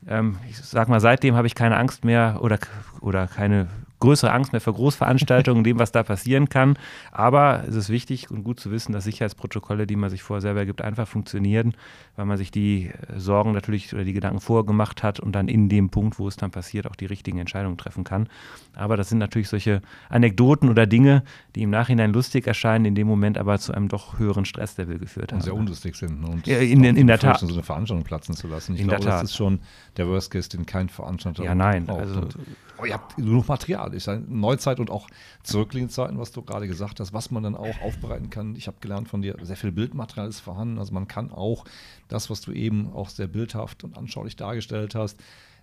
Ähm, 0.09 0.39
ich 0.49 0.57
sag 0.59 0.89
mal, 0.89 1.01
seitdem 1.01 1.35
habe 1.35 1.47
ich 1.47 1.55
keine 1.55 1.77
Angst 1.77 2.05
mehr 2.05 2.39
oder, 2.41 2.59
oder 3.01 3.27
keine 3.27 3.69
größere 3.99 4.33
Angst 4.33 4.53
mehr 4.53 4.61
vor 4.61 4.75
Großveranstaltungen, 4.75 5.65
dem, 5.65 5.79
was 5.79 5.93
da 5.93 6.03
passieren 6.03 6.49
kann. 6.49 6.79
Aber 7.13 7.65
es 7.67 7.75
ist 7.75 7.89
wichtig 7.89 8.31
und 8.31 8.45
gut 8.45 8.61
zu 8.61 8.71
wissen, 8.71 8.93
dass 8.93 9.05
Sicherheitsprotokolle, 9.05 9.87
die 9.87 9.97
man 9.97 10.11
sich 10.11 10.23
vorher 10.23 10.43
selber 10.43 10.67
gibt, 10.67 10.83
einfach 10.83 11.09
funktionieren, 11.09 11.75
weil 12.17 12.27
man 12.27 12.37
sich 12.37 12.51
die 12.51 12.89
äh, 12.89 13.19
Sorgen 13.19 13.53
natürlich 13.53 13.93
oder 13.95 14.05
die 14.05 14.13
Gedanken 14.13 14.41
vorgemacht 14.41 15.03
hat 15.03 15.21
und 15.21 15.33
dann 15.33 15.49
in 15.49 15.69
dem 15.69 15.91
Punkt, 15.91 16.19
wo 16.19 16.29
es 16.29 16.37
dann 16.37 16.51
passiert, 16.51 16.87
auch 16.87 16.97
die 16.97 17.07
richtigen 17.07 17.39
Entscheidungen 17.39 17.79
treffen 17.79 18.05
kann. 18.05 18.29
Aber 18.75 18.97
das 18.97 19.09
sind 19.09 19.19
natürlich 19.19 19.49
solche 19.49 19.81
Anekdoten 20.09 20.69
oder 20.69 20.87
Dinge, 20.87 21.23
die 21.55 21.63
im 21.63 21.71
Nachhinein 21.71 22.13
lustig 22.13 22.47
erscheinen, 22.47 22.85
in 22.85 22.95
dem 22.95 23.07
Moment 23.07 23.39
aber 23.39 23.59
zu 23.59 23.73
einem 23.73 23.89
doch 23.89 24.19
höheren 24.19 24.45
Stresslevel 24.45 24.99
geführt 24.99 25.33
haben. 25.33 25.39
Und 25.39 25.45
sehr 25.45 25.55
unlustig 25.55 25.97
sind. 25.97 26.21
Ne? 26.21 26.29
Und 26.29 26.47
ja, 26.47 26.59
in, 26.59 26.85
in, 26.85 26.97
in 26.97 27.07
der 27.07 27.19
Tat. 27.19 27.41
So 27.41 27.47
eine 27.47 27.63
Veranstaltung 27.63 28.05
platzen 28.05 28.35
zu 28.35 28.47
lassen. 28.47 28.75
Ich 28.75 28.81
in 28.81 28.89
glaube, 28.89 29.03
der 29.03 29.11
Tat. 29.11 29.23
das 29.23 29.31
ist 29.31 29.37
schon 29.37 29.61
der 29.97 30.07
Worst 30.09 30.31
Case, 30.31 30.49
den 30.49 30.67
kein 30.67 30.89
Veranstalter 30.89 31.45
Ja, 31.45 31.55
nein. 31.55 31.89
Also, 31.89 32.29
aber 32.77 32.87
ihr 32.87 32.95
habt 32.95 33.17
genug 33.17 33.49
Material. 33.49 33.86
Ich 33.95 34.05
sage, 34.05 34.23
Neuzeit 34.29 34.81
und 34.81 34.91
auch 34.91 35.09
zurückliegende 35.43 35.93
Zeiten, 35.93 36.19
was 36.19 36.33
du 36.33 36.43
gerade 36.43 36.67
gesagt 36.67 37.01
hast, 37.01 37.13
was 37.13 37.31
man 37.31 37.43
dann 37.43 37.55
auch 37.55 37.81
aufbereiten 37.83 38.31
kann. 38.31 38.57
Ich 38.57 38.67
habe 38.67 38.79
gelernt 38.81 39.09
von 39.09 39.23
dir, 39.23 39.37
sehr 39.43 39.57
viel 39.57 39.73
Bildmaterial 39.73 40.29
ist 40.29 40.41
vorhanden. 40.41 40.79
Also 40.79 40.93
man 40.95 41.09
kann 41.09 41.31
auch 41.31 41.65
das, 42.09 42.31
was 42.31 42.41
du 42.41 42.53
eben 42.53 42.93
auch 42.93 43.09
sehr 43.09 43.27
bildhaft 43.29 43.85
und 43.85 43.97
anschaulich 43.97 44.37
dargestellt 44.37 44.95
hast, 44.95 45.21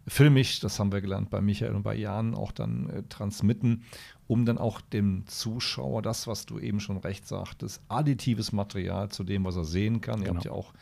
filmisch, 0.08 0.60
das 0.60 0.80
haben 0.80 0.92
wir 0.92 1.01
gelernt 1.01 1.30
bei 1.30 1.42
Michael 1.42 1.75
und 1.75 1.84
bei 1.84 1.96
Jan, 1.96 2.36
auch 2.36 2.51
dann 2.51 2.89
äh, 2.89 3.03
transmitten, 3.10 3.84
um 4.27 4.46
dann 4.46 4.58
auch 4.58 4.82
dem 4.82 5.25
Zuschauer 5.27 6.01
das, 6.01 6.27
was 6.27 6.46
du 6.46 6.60
eben 6.60 6.80
schon 6.80 6.98
recht 6.98 7.27
sagtest, 7.27 7.82
additives 7.88 8.51
Material 8.51 9.10
zu 9.10 9.24
dem, 9.24 9.46
was 9.46 9.56
er 9.56 9.65
sehen 9.65 10.01
kann. 10.01 10.22
Ihr 10.22 10.30
habt 10.30 10.46
ja 10.46 10.51
Genau. 10.51 10.56
auch 10.56 10.74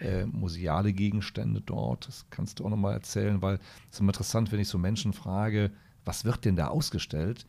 äh, 0.00 0.26
museale 0.26 0.92
Gegenstände 0.92 1.62
dort. 1.62 2.06
Das 2.06 2.26
kannst 2.28 2.58
du 2.58 2.66
auch 2.66 2.70
nochmal 2.70 2.92
erzählen, 2.92 3.40
weil 3.40 3.54
es 3.88 3.94
ist 3.94 4.00
immer 4.00 4.10
interessant, 4.10 4.52
wenn 4.52 4.60
ich 4.60 4.68
so 4.68 4.76
Menschen 4.76 5.14
frage, 5.14 5.70
was 6.06 6.24
wird 6.24 6.44
denn 6.46 6.56
da 6.56 6.68
ausgestellt? 6.68 7.44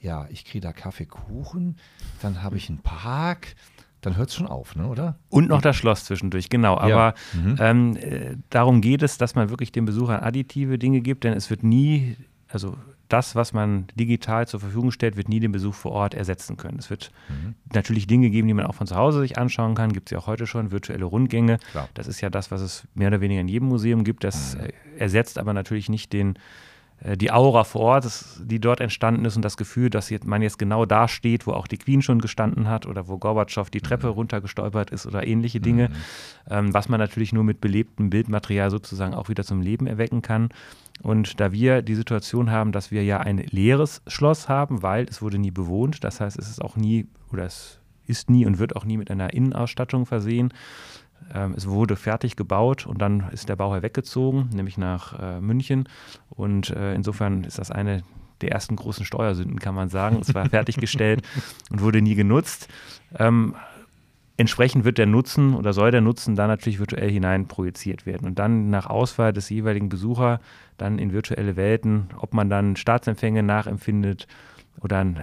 Ja, 0.00 0.28
ich 0.30 0.44
kriege 0.44 0.60
da 0.62 0.72
Kaffee, 0.72 1.06
Kuchen, 1.06 1.76
dann 2.22 2.42
habe 2.42 2.56
ich 2.56 2.68
einen 2.68 2.78
Park, 2.78 3.56
dann 4.02 4.16
hört 4.16 4.28
es 4.28 4.36
schon 4.36 4.46
auf, 4.46 4.76
ne, 4.76 4.86
oder? 4.86 5.18
Und 5.30 5.48
noch 5.48 5.62
das 5.62 5.74
Schloss 5.76 6.04
zwischendurch, 6.04 6.48
genau. 6.50 6.74
Ja. 6.74 6.80
Aber 6.80 7.14
Mhm. 7.34 7.56
ähm, 7.58 7.96
äh, 7.96 8.36
darum 8.50 8.80
geht 8.82 9.02
es, 9.02 9.18
dass 9.18 9.34
man 9.34 9.50
wirklich 9.50 9.72
den 9.72 9.84
Besuchern 9.86 10.20
additive 10.22 10.78
Dinge 10.78 11.00
gibt, 11.00 11.24
denn 11.24 11.32
es 11.32 11.50
wird 11.50 11.64
nie, 11.64 12.16
also 12.48 12.76
das, 13.08 13.34
was 13.34 13.52
man 13.52 13.86
digital 13.94 14.46
zur 14.48 14.60
Verfügung 14.60 14.90
stellt, 14.90 15.16
wird 15.16 15.28
nie 15.28 15.40
den 15.40 15.52
Besuch 15.52 15.74
vor 15.74 15.92
Ort 15.92 16.12
ersetzen 16.14 16.56
können. 16.56 16.78
Es 16.78 16.90
wird 16.90 17.10
Mhm. 17.28 17.54
natürlich 17.72 18.06
Dinge 18.06 18.30
geben, 18.30 18.48
die 18.48 18.54
man 18.54 18.66
auch 18.66 18.74
von 18.74 18.86
zu 18.88 18.96
Hause 18.96 19.20
sich 19.20 19.38
anschauen 19.38 19.74
kann. 19.76 19.92
Gibt 19.92 20.08
es 20.08 20.12
ja 20.12 20.18
auch 20.18 20.26
heute 20.26 20.46
schon, 20.46 20.72
virtuelle 20.72 21.04
Rundgänge. 21.04 21.58
Klar. 21.70 21.88
Das 21.94 22.06
ist 22.08 22.20
ja 22.20 22.30
das, 22.30 22.50
was 22.50 22.60
es 22.60 22.84
mehr 22.94 23.08
oder 23.08 23.20
weniger 23.20 23.40
in 23.40 23.48
jedem 23.48 23.68
Museum 23.68 24.04
gibt. 24.04 24.24
Das 24.24 24.56
Mhm. 24.56 24.60
äh, 24.64 24.72
ersetzt 24.98 25.38
aber 25.38 25.52
natürlich 25.52 25.88
nicht 25.88 26.12
den, 26.12 26.36
die 27.04 27.30
Aura 27.30 27.64
vor 27.64 27.82
Ort, 27.82 28.04
das, 28.06 28.40
die 28.42 28.58
dort 28.58 28.80
entstanden 28.80 29.24
ist 29.26 29.36
und 29.36 29.44
das 29.44 29.58
Gefühl, 29.58 29.90
dass 29.90 30.08
jetzt, 30.08 30.26
man 30.26 30.40
jetzt 30.40 30.58
genau 30.58 30.86
da 30.86 31.08
steht, 31.08 31.46
wo 31.46 31.52
auch 31.52 31.66
die 31.66 31.76
Queen 31.76 32.00
schon 32.00 32.20
gestanden 32.20 32.68
hat 32.68 32.86
oder 32.86 33.06
wo 33.06 33.18
Gorbatschow 33.18 33.68
die 33.68 33.82
Treppe 33.82 34.08
runtergestolpert 34.08 34.90
ist 34.90 35.06
oder 35.06 35.26
ähnliche 35.26 35.60
Dinge, 35.60 35.90
ähm, 36.50 36.72
was 36.72 36.88
man 36.88 36.98
natürlich 36.98 37.34
nur 37.34 37.44
mit 37.44 37.60
belebtem 37.60 38.08
Bildmaterial 38.08 38.70
sozusagen 38.70 39.14
auch 39.14 39.28
wieder 39.28 39.44
zum 39.44 39.60
Leben 39.60 39.86
erwecken 39.86 40.22
kann. 40.22 40.48
Und 41.02 41.38
da 41.38 41.52
wir 41.52 41.82
die 41.82 41.94
Situation 41.94 42.50
haben, 42.50 42.72
dass 42.72 42.90
wir 42.90 43.04
ja 43.04 43.20
ein 43.20 43.38
leeres 43.38 44.00
Schloss 44.06 44.48
haben, 44.48 44.82
weil 44.82 45.04
es 45.04 45.20
wurde 45.20 45.38
nie 45.38 45.50
bewohnt, 45.50 46.02
das 46.02 46.20
heißt, 46.20 46.38
es 46.38 46.48
ist 46.48 46.62
auch 46.62 46.76
nie 46.76 47.06
oder 47.30 47.44
es 47.44 47.78
ist 48.06 48.30
nie 48.30 48.46
und 48.46 48.58
wird 48.58 48.74
auch 48.74 48.84
nie 48.84 48.96
mit 48.96 49.10
einer 49.10 49.34
Innenausstattung 49.34 50.06
versehen. 50.06 50.52
Ähm, 51.34 51.54
es 51.56 51.68
wurde 51.68 51.96
fertig 51.96 52.36
gebaut 52.36 52.86
und 52.86 53.00
dann 53.00 53.28
ist 53.32 53.48
der 53.48 53.56
Bauherr 53.56 53.82
weggezogen, 53.82 54.50
nämlich 54.52 54.78
nach 54.78 55.18
äh, 55.18 55.40
München. 55.40 55.88
Und 56.30 56.70
äh, 56.70 56.94
insofern 56.94 57.44
ist 57.44 57.58
das 57.58 57.70
eine 57.70 58.02
der 58.40 58.52
ersten 58.52 58.76
großen 58.76 59.04
Steuersünden, 59.04 59.58
kann 59.58 59.74
man 59.74 59.88
sagen. 59.88 60.18
Es 60.20 60.34
war 60.34 60.48
fertiggestellt 60.48 61.22
und 61.70 61.80
wurde 61.80 62.02
nie 62.02 62.14
genutzt. 62.14 62.68
Ähm, 63.18 63.54
entsprechend 64.36 64.84
wird 64.84 64.98
der 64.98 65.06
Nutzen 65.06 65.54
oder 65.54 65.72
soll 65.72 65.90
der 65.90 66.02
Nutzen 66.02 66.36
da 66.36 66.46
natürlich 66.46 66.78
virtuell 66.78 67.10
hinein 67.10 67.48
projiziert 67.48 68.04
werden 68.04 68.26
und 68.26 68.38
dann 68.38 68.68
nach 68.68 68.86
Auswahl 68.86 69.32
des 69.32 69.48
jeweiligen 69.48 69.88
Besucher 69.88 70.40
dann 70.76 70.98
in 70.98 71.12
virtuelle 71.12 71.56
Welten, 71.56 72.08
ob 72.18 72.34
man 72.34 72.50
dann 72.50 72.76
Staatsempfänge 72.76 73.42
nachempfindet 73.42 74.26
oder 74.80 75.02
äh, 75.02 75.14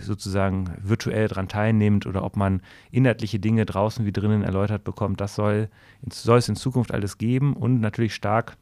sozusagen 0.00 0.70
virtuell 0.82 1.28
daran 1.28 1.48
teilnimmt 1.48 2.06
oder 2.06 2.24
ob 2.24 2.36
man 2.36 2.62
inhaltliche 2.90 3.38
Dinge 3.38 3.66
draußen 3.66 4.04
wie 4.06 4.12
drinnen 4.12 4.42
erläutert 4.42 4.84
bekommt, 4.84 5.20
das 5.20 5.34
soll, 5.34 5.68
soll 6.10 6.38
es 6.38 6.48
in 6.48 6.56
Zukunft 6.56 6.92
alles 6.92 7.18
geben 7.18 7.54
und 7.54 7.80
natürlich 7.80 8.14
stark 8.14 8.56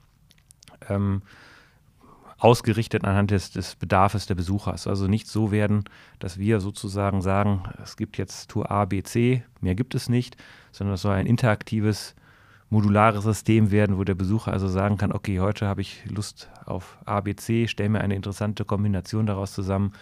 ähm, 0.88 1.22
ausgerichtet 2.38 3.04
anhand 3.04 3.30
des, 3.30 3.52
des 3.52 3.76
Bedarfs 3.76 4.26
der 4.26 4.34
Besuchers. 4.34 4.88
Also 4.88 5.06
nicht 5.06 5.28
so 5.28 5.52
werden, 5.52 5.84
dass 6.18 6.38
wir 6.38 6.58
sozusagen 6.58 7.22
sagen, 7.22 7.62
es 7.82 7.96
gibt 7.96 8.18
jetzt 8.18 8.50
Tour 8.50 8.68
A, 8.70 8.84
B, 8.84 9.02
C, 9.04 9.44
mehr 9.60 9.76
gibt 9.76 9.94
es 9.94 10.08
nicht, 10.08 10.36
sondern 10.72 10.94
es 10.94 11.02
soll 11.02 11.14
ein 11.14 11.26
interaktives, 11.26 12.16
modulares 12.68 13.22
System 13.22 13.70
werden, 13.70 13.98
wo 13.98 14.02
der 14.02 14.14
Besucher 14.14 14.52
also 14.52 14.66
sagen 14.66 14.96
kann, 14.96 15.12
okay, 15.12 15.40
heute 15.40 15.68
habe 15.68 15.82
ich 15.82 16.02
Lust 16.06 16.50
auf 16.64 16.98
A, 17.04 17.20
B, 17.20 17.36
C, 17.36 17.68
stelle 17.68 17.90
mir 17.90 18.00
eine 18.00 18.16
interessante 18.16 18.64
Kombination 18.64 19.26
daraus 19.26 19.52
zusammen, 19.52 19.92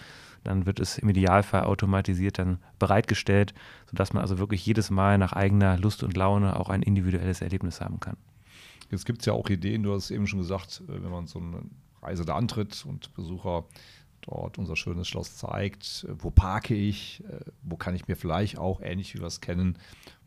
dann 0.45 0.67
wird 0.67 0.81
es 0.81 0.99
im 0.99 1.09
Idealfall 1.09 1.65
automatisiert 1.65 2.39
dann 2.39 2.59
bereitgestellt, 2.79 3.55
sodass 3.91 4.13
man 4.13 4.23
also 4.23 4.39
wirklich 4.39 4.65
jedes 4.65 4.91
Mal 4.91 5.19
nach 5.19 5.33
eigener 5.33 5.79
Lust 5.79 6.03
und 6.03 6.17
Laune 6.17 6.59
auch 6.59 6.71
ein 6.71 6.83
individuelles 6.83 7.41
Erlebnis 7.41 7.81
haben 7.81 8.01
kann. 8.01 8.17
Jetzt 8.91 9.07
gibt 9.07 9.21
es 9.21 9.27
ja 9.27 9.33
auch 9.33 9.49
Ideen, 9.49 9.83
du 9.83 9.95
hast 9.95 10.05
es 10.05 10.11
eben 10.11 10.27
schon 10.27 10.41
gesagt, 10.41 10.83
äh, 10.89 11.03
wenn 11.03 11.11
man 11.11 11.27
so 11.27 11.39
eine 11.39 11.63
Reise 12.03 12.25
da 12.25 12.37
antritt 12.37 12.85
und 12.87 13.15
Besucher 13.15 13.65
dort 14.23 14.59
unser 14.59 14.77
schönes 14.77 15.09
Schloss 15.09 15.37
zeigt, 15.37 16.07
äh, 16.09 16.15
wo 16.19 16.31
parke 16.31 16.75
ich, 16.75 17.23
äh, 17.29 17.41
wo 17.63 17.77
kann 17.77 17.95
ich 17.95 18.09
mir 18.09 18.17
vielleicht 18.17 18.59
auch, 18.59 18.81
ähnlich 18.81 19.15
wie 19.15 19.21
wir 19.21 19.27
es 19.27 19.41
kennen, 19.41 19.79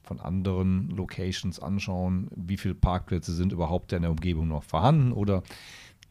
von 0.04 0.20
anderen 0.20 0.90
Locations 0.90 1.60
anschauen, 1.60 2.28
wie 2.36 2.58
viele 2.58 2.76
Parkplätze 2.76 3.34
sind 3.34 3.54
überhaupt 3.54 3.94
in 3.94 4.02
der 4.02 4.12
Umgebung 4.12 4.50
noch 4.50 4.64
vorhanden? 4.64 5.14
Oder 5.14 5.44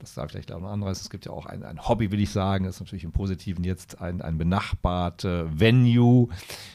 das 0.02 0.14
darf 0.14 0.32
vielleicht 0.32 0.50
auch 0.50 0.60
noch 0.60 0.70
anderes. 0.70 1.00
Es 1.00 1.10
gibt 1.10 1.26
ja 1.26 1.32
auch 1.32 1.46
ein, 1.46 1.62
ein 1.62 1.88
Hobby, 1.88 2.10
will 2.10 2.20
ich 2.20 2.30
sagen, 2.30 2.64
das 2.64 2.74
ist 2.74 2.80
natürlich 2.80 3.04
im 3.04 3.12
Positiven 3.12 3.62
jetzt 3.62 4.00
ein, 4.00 4.20
ein 4.20 4.36
benachbarte 4.36 5.48
Venue, 5.54 6.28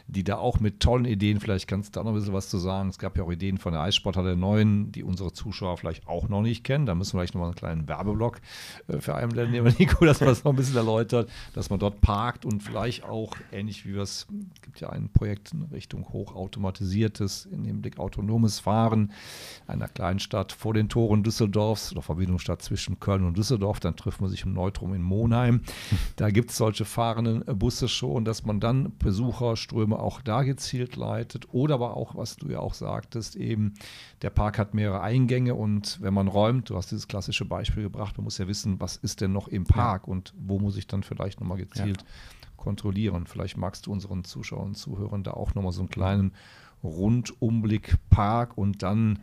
die 0.08 0.24
da 0.24 0.38
auch 0.38 0.62
mit 0.62 0.80
tollen 0.80 1.04
Ideen, 1.04 1.42
vielleicht 1.42 1.68
kannst 1.68 1.94
du 1.94 2.00
da 2.00 2.04
noch 2.06 2.12
ein 2.12 2.18
bisschen 2.18 2.34
was 2.34 2.48
zu 2.48 2.58
sagen. 2.58 2.88
Es 2.88 2.98
gab 2.98 3.18
ja 3.18 3.24
auch 3.24 3.32
Ideen 3.32 3.58
von 3.58 3.74
der 3.74 3.82
Eissporthalle 3.82 4.38
9, 4.38 4.94
die 4.94 5.04
unsere 5.04 5.34
Zuschauer 5.34 5.78
vielleicht 5.78 6.08
auch 6.08 6.30
noch 6.30 6.42
nicht 6.42 6.64
kennen. 6.64 6.86
Da 6.86 6.96
müssen 6.96 7.14
wir 7.14 7.20
vielleicht 7.20 7.36
noch 7.36 7.42
mal 7.42 7.48
einen 7.48 7.56
kleinen 7.56 7.88
Werbeblock 7.90 8.40
äh, 8.88 9.00
für 9.00 9.16
einen 9.16 9.52
nehmen, 9.52 9.76
Nico, 9.78 10.06
dass 10.06 10.22
man 10.22 10.30
das 10.30 10.46
noch 10.46 10.54
ein 10.54 10.56
bisschen 10.56 10.78
erläutert, 10.78 11.30
dass 11.54 11.70
man 11.70 11.80
dort 11.80 12.00
parkt 12.00 12.46
und 12.46 12.64
vielleicht 12.64 13.04
auch, 13.04 13.36
ähnlich 13.52 13.86
wie 13.86 13.94
wir 13.94 14.04
es, 14.04 14.26
gibt 14.62 14.80
ja 14.80 14.90
ein 14.90 15.10
Projekt 15.10 15.52
in 15.52 15.64
Richtung 15.64 16.08
hochautomatisiertes, 16.08 17.46
in 17.46 17.66
Hinblick 17.66 18.00
autonomes 18.00 18.62
Fahren 18.62 19.12
einer 19.68 19.90
Kleinstadt 19.90 20.54
vor 20.54 20.74
den 20.74 20.88
Toren 20.88 21.24
Düsseldorfs 21.24 21.92
oder 21.92 22.02
Verbindungsstadt 22.02 22.62
zwischen 22.62 23.02
Köln 23.02 23.17
und 23.24 23.38
Düsseldorf. 23.38 23.80
Dann 23.80 23.96
trifft 23.96 24.22
man 24.22 24.30
sich 24.30 24.44
im 24.44 24.54
Neutrum 24.54 24.94
in 24.94 25.02
Monheim. 25.02 25.62
Da 26.16 26.30
gibt 26.30 26.52
es 26.52 26.58
solche 26.58 26.86
fahrenden 26.86 27.44
Busse 27.58 27.88
schon, 27.88 28.26
dass 28.26 28.46
man 28.46 28.60
dann 28.60 28.92
Besucherströme 28.98 29.98
auch 29.98 30.22
da 30.22 30.44
gezielt 30.44 30.96
leitet. 30.96 31.48
Oder 31.54 31.78
aber 31.78 31.96
auch, 31.96 32.16
was 32.16 32.38
du 32.38 32.50
ja 32.50 32.60
auch 32.60 32.74
sagtest, 32.74 33.36
eben 33.36 33.76
der 34.24 34.32
Park 34.32 34.58
hat 34.58 34.74
mehrere 34.74 35.02
Eingänge 35.02 35.54
und 35.54 36.02
wenn 36.02 36.14
man 36.14 36.28
räumt, 36.28 36.72
du 36.72 36.76
hast 36.76 36.90
dieses 36.90 37.08
klassische 37.08 37.46
Beispiel 37.46 37.84
gebracht, 37.84 38.18
man 38.18 38.24
muss 38.24 38.40
ja 38.40 38.48
wissen, 38.48 38.80
was 38.80 38.98
ist 38.98 39.22
denn 39.22 39.32
noch 39.32 39.48
im 39.48 39.66
Park 39.66 40.08
und 40.08 40.34
wo 40.40 40.58
muss 40.60 40.76
ich 40.76 40.88
dann 40.88 41.04
vielleicht 41.04 41.40
nochmal 41.40 41.60
gezielt 41.60 42.04
kontrollieren. 42.56 43.28
Vielleicht 43.28 43.58
magst 43.58 43.86
du 43.86 43.92
unseren 43.92 44.24
Zuschauern 44.24 44.70
und 44.70 44.76
Zuhörern 44.76 45.24
da 45.24 45.32
auch 45.32 45.54
nochmal 45.54 45.72
so 45.72 45.82
einen 45.82 45.90
kleinen 45.90 46.34
Rundumblick 46.84 47.96
Park 48.10 48.58
und 48.58 48.82
dann, 48.82 49.20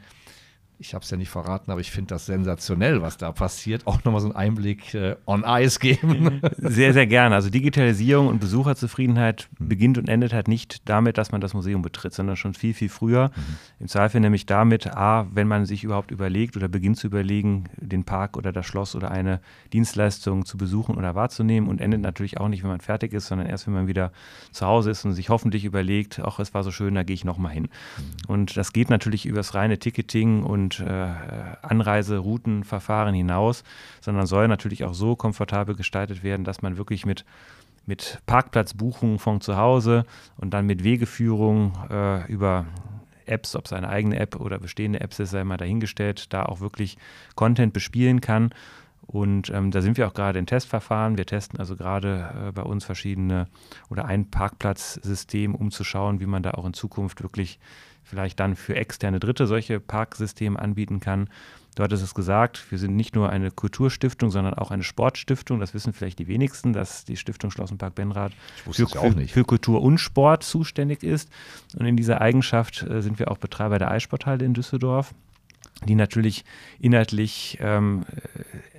ich 0.79 0.95
habe 0.95 1.05
es 1.05 1.11
ja 1.11 1.17
nicht 1.17 1.31
verraten, 1.31 1.71
aber 1.71 1.81
ich 1.81 1.91
finde 1.91 2.09
das 2.15 2.27
sensationell, 2.27 3.01
was 3.01 3.17
da 3.17 3.33
passiert, 3.33 3.87
auch 3.87 4.03
nochmal 4.05 4.21
so 4.21 4.27
einen 4.27 4.37
Einblick 4.37 4.95
äh, 4.95 5.17
on 5.27 5.45
Ice 5.47 5.79
geben. 5.79 6.41
Sehr, 6.59 6.93
sehr 6.93 7.07
gerne. 7.07 7.35
Also 7.35 7.51
Digitalisierung 7.51 8.29
und 8.29 8.41
Besucherzufriedenheit 8.41 9.49
beginnt 9.59 9.99
und 9.99 10.09
endet 10.09 10.33
halt 10.33 10.49
nicht 10.49 10.89
damit, 10.89 11.19
dass 11.19 11.33
man 11.33 11.41
das 11.41 11.55
Museum 11.55 11.83
betritt, 11.83 12.13
sondern 12.13 12.37
schon 12.37 12.55
viel, 12.55 12.75
viel 12.75 12.89
früher. 12.89 13.31
Im 13.79 13.89
Zweifel 13.89 14.21
nämlich 14.21 14.47
damit, 14.47 14.87
a, 14.87 15.27
wenn 15.33 15.47
man 15.47 15.67
sich 15.67 15.85
überhaupt 15.85 16.11
überlegt 16.11 16.57
oder 16.57 16.69
beginnt 16.69 16.97
zu 16.97 17.07
überlegen, 17.07 17.65
den 17.77 18.05
Park 18.05 18.37
oder 18.37 18.53
das 18.53 18.67
Schloss 18.67 18.95
oder 18.95 19.11
eine 19.11 19.41
Dienstleistung 19.73 20.45
zu 20.45 20.57
besuchen 20.57 20.97
oder 20.97 21.15
wahrzunehmen 21.15 21.69
und 21.69 21.81
endet 21.81 22.01
natürlich 22.01 22.39
auch 22.41 22.49
nicht, 22.49 22.63
wenn 22.63 22.71
man 22.71 22.81
fertig 22.81 23.13
ist, 23.13 23.27
sondern 23.27 23.47
erst, 23.47 23.67
wenn 23.67 23.75
man 23.75 23.87
wieder 23.87 24.13
zu 24.53 24.67
Hause 24.67 24.91
ist 24.91 25.05
und 25.05 25.13
sich 25.13 25.29
hoffentlich 25.29 25.65
überlegt, 25.65 26.21
ach, 26.25 26.39
es 26.39 26.55
war 26.55 26.63
so 26.63 26.71
schön, 26.71 26.95
da 26.95 27.03
gehe 27.03 27.15
ich 27.15 27.25
nochmal 27.25 27.53
hin. 27.53 27.69
Und 28.27 28.57
das 28.57 28.73
geht 28.73 28.91
natürlich 28.91 29.27
über 29.27 29.39
das 29.39 29.55
reine 29.55 29.79
Ticketing 29.79 30.43
und 30.43 30.64
äh, 30.71 31.15
Anreiseroutenverfahren 31.63 33.15
hinaus, 33.15 33.65
sondern 34.01 34.27
soll 34.27 34.49
natürlich 34.49 34.85
auch 34.85 34.95
so 34.95 35.17
komfortabel 35.17 35.75
gestaltet 35.75 36.23
werden, 36.23 36.45
dass 36.45 36.63
man 36.63 36.77
wirklich 36.77 37.07
mit 37.07 37.25
mit 37.87 38.21
Parkplatzbuchungen 38.25 39.19
von 39.19 39.43
zu 39.43 39.59
Hause 39.59 40.07
und 40.39 40.55
dann 40.55 40.65
mit 40.65 40.85
Wegeführung 40.85 41.73
äh, 41.91 42.27
über 42.33 42.65
Apps, 43.27 43.55
ob 43.57 43.67
es 43.67 43.75
eine 43.75 43.89
eigene 43.91 44.19
App 44.19 44.37
oder 44.37 44.59
bestehende 44.59 45.01
Apps 45.01 45.19
ist, 45.19 45.31
sei 45.31 45.45
mal 45.45 45.59
dahingestellt, 45.59 46.33
da 46.33 46.45
auch 46.45 46.61
wirklich 46.61 46.97
Content 47.35 47.75
bespielen 47.75 48.23
kann 48.23 48.53
Und 49.07 49.51
ähm, 49.51 49.71
da 49.71 49.83
sind 49.83 49.97
wir 49.99 50.07
auch 50.07 50.15
gerade 50.15 50.39
in 50.39 50.47
Testverfahren. 50.47 51.19
Wir 51.19 51.27
testen 51.27 51.59
also 51.59 51.77
gerade 51.77 52.49
äh, 52.49 52.53
bei 52.53 52.63
uns 52.63 52.85
verschiedene 52.85 53.49
oder 53.91 54.07
ein 54.07 54.31
Parkplatzsystem, 54.31 55.55
um 55.55 55.71
zu 55.71 55.85
schauen, 55.85 56.21
wie 56.21 56.27
man 56.27 56.43
da 56.43 56.53
auch 56.53 56.65
in 56.65 56.75
Zukunft 56.75 57.23
wirklich 57.23 57.59
vielleicht 58.15 58.39
dann 58.39 58.55
für 58.55 58.77
externe 58.77 59.19
Dritte 59.19 59.47
solche 59.47 59.81
Parksysteme 59.81 60.59
anbieten 60.59 61.01
kann. 61.01 61.29
Du 61.75 61.83
hattest 61.83 62.05
es 62.05 62.15
gesagt, 62.15 62.71
wir 62.71 62.79
sind 62.79 62.95
nicht 62.95 63.17
nur 63.17 63.31
eine 63.31 63.51
Kulturstiftung, 63.51 64.31
sondern 64.31 64.55
auch 64.55 64.71
eine 64.71 64.85
Sportstiftung. 64.85 65.59
Das 65.59 65.75
wissen 65.75 65.93
vielleicht 65.93 66.21
die 66.21 66.29
wenigsten, 66.29 66.73
dass 66.73 67.05
die 67.05 67.17
Stiftung 67.17 67.51
Schlossenpark 67.51 67.97
Benrath 67.97 68.33
für, 68.71 68.87
für, 68.87 69.27
für, 69.27 69.45
Kultur 69.45 69.83
und 69.83 69.99
Sport 69.99 70.45
zuständig 70.45 71.03
ist. 71.03 71.29
Und 71.77 71.87
in 71.87 71.97
dieser 71.97 72.21
Eigenschaft 72.21 72.83
äh, 72.83 73.03
sind 73.03 73.19
wir 73.19 73.29
auch 73.31 73.39
Betreiber 73.39 73.81
der 73.81 73.91
Eissporthalle 73.91 74.45
in 74.45 74.55
Düsseldorf 74.55 75.13
die 75.87 75.97
natürlich 75.97 76.45
inhaltlich 76.79 77.59
ähm, 77.61 78.05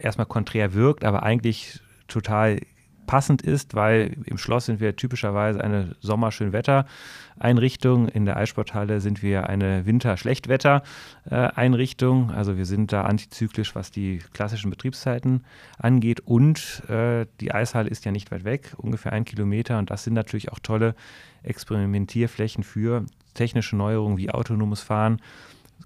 erstmal 0.01 0.25
konträr 0.25 0.73
wirkt, 0.73 1.03
aber 1.03 1.23
eigentlich 1.23 1.81
total 2.07 2.61
passend 3.05 3.41
ist, 3.41 3.75
weil 3.75 4.17
im 4.25 4.37
Schloss 4.37 4.65
sind 4.65 4.79
wir 4.79 4.95
typischerweise 4.95 5.61
eine 5.63 5.95
Sommerschönwetter-Einrichtung. 5.99 8.07
In 8.09 8.25
der 8.25 8.37
Eissporthalle 8.37 9.01
sind 9.01 9.23
wir 9.23 9.49
eine 9.49 9.85
Winter-Schlechtwetter-Einrichtung. 9.85 12.31
Also 12.31 12.57
wir 12.57 12.65
sind 12.65 12.91
da 12.91 13.03
antizyklisch, 13.03 13.75
was 13.75 13.91
die 13.91 14.19
klassischen 14.33 14.69
Betriebszeiten 14.69 15.45
angeht. 15.77 16.21
Und 16.21 16.83
äh, 16.89 17.27
die 17.39 17.53
Eishalle 17.53 17.89
ist 17.89 18.03
ja 18.05 18.11
nicht 18.11 18.31
weit 18.31 18.43
weg, 18.43 18.73
ungefähr 18.77 19.13
ein 19.13 19.25
Kilometer. 19.25 19.79
Und 19.79 19.91
das 19.91 20.03
sind 20.03 20.13
natürlich 20.13 20.51
auch 20.51 20.59
tolle 20.59 20.95
Experimentierflächen 21.43 22.63
für 22.63 23.05
technische 23.33 23.75
Neuerungen 23.75 24.17
wie 24.17 24.31
autonomes 24.31 24.81
Fahren 24.81 25.19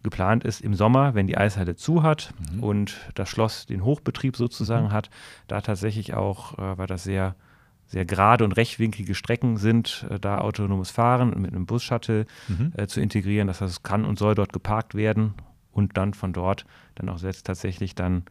geplant 0.04 0.44
ist 0.44 0.62
im 0.62 0.74
Sommer, 0.74 1.14
wenn 1.16 1.28
die 1.28 1.38
Eishalle 1.38 1.76
zu 1.76 2.04
hat 2.04 2.34
mhm. 2.54 2.64
und 2.64 2.98
das 3.16 3.30
Schloss 3.30 3.66
den 3.66 3.84
Hochbetrieb 3.84 4.36
sozusagen 4.36 4.88
mhm. 4.88 4.92
hat, 4.92 5.10
da 5.48 5.62
tatsächlich 5.62 6.14
auch, 6.14 6.58
äh, 6.58 6.78
weil 6.78 6.88
das 6.88 7.04
sehr, 7.04 7.36
sehr 7.88 8.06
gerade 8.06 8.44
und 8.44 8.54
rechtwinklige 8.54 9.16
Strecken 9.16 9.58
sind, 9.58 10.06
äh, 10.10 10.20
da 10.20 10.40
autonomes 10.40 10.92
Fahren 10.92 11.30
mit 11.42 11.52
einem 11.52 11.66
Bus-Shuttle 11.66 12.26
mhm. 12.48 12.74
äh, 12.78 12.88
zu 12.88 13.02
integrieren. 13.02 13.48
Das 13.48 13.62
heißt, 13.62 13.72
es 13.72 13.84
kann 13.84 14.06
und 14.06 14.20
soll 14.20 14.36
dort 14.36 14.54
geparkt 14.54 14.96
werden 14.96 15.34
und 15.72 15.98
dann 15.98 16.14
von 16.14 16.34
dort 16.34 16.66
dann 16.96 17.10
auch 17.10 17.18
selbst 17.18 17.46
tatsächlich 17.46 17.96
dann 17.96 18.24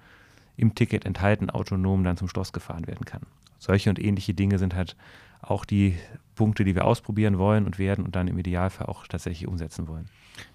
im 0.57 0.75
Ticket 0.75 1.05
enthalten 1.07 1.51
autonom 1.51 2.03
dann 2.05 2.17
zum 2.17 2.29
Schloss 2.29 2.53
gefahren 2.53 2.87
werden 2.87 3.05
kann. 3.05 3.23
Solche 3.59 3.91
und 3.91 3.99
ähnliche 3.99 4.35
Dinge 4.35 4.59
sind 4.59 4.75
halt 4.75 4.97
auch 5.41 5.65
die 5.65 5.97
Punkte, 6.35 6.65
die 6.65 6.75
wir 6.75 6.85
ausprobieren 6.85 7.39
wollen 7.39 7.67
und 7.67 7.79
werden 7.79 8.05
und 8.05 8.15
dann 8.15 8.29
im 8.29 8.39
Idealfall 8.39 8.87
auch 8.87 9.07
tatsächlich 9.07 9.49
umsetzen 9.49 9.89
wollen. 9.89 10.09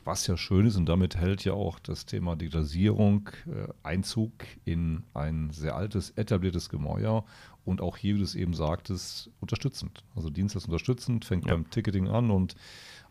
Was 0.06 0.28
ja 0.28 0.38
schön 0.38 0.66
ist, 0.66 0.78
und 0.78 0.86
damit 0.86 1.18
hält 1.18 1.44
ja 1.44 1.54
auch 1.54 1.78
das 1.80 2.06
Thema 2.06 2.38
Digitalisierung 2.38 3.30
äh, 3.48 3.68
Einzug 3.84 4.32
in 4.63 5.04
ein 5.13 5.50
sehr 5.52 5.75
altes, 5.75 6.12
etabliertes 6.12 6.70
Gemäuer 6.70 7.25
und 7.66 7.82
auch 7.82 7.98
hier, 7.98 8.16
wie 8.16 8.20
du 8.20 8.24
es 8.24 8.36
eben 8.36 8.54
sagtest, 8.54 9.30
unterstützend. 9.42 10.04
Also 10.16 10.30
Dienstleister 10.30 10.70
unterstützend, 10.70 11.25
fängt 11.25 11.46
ja. 11.46 11.54
beim 11.54 11.70
Ticketing 11.70 12.08
an 12.08 12.32
und 12.32 12.56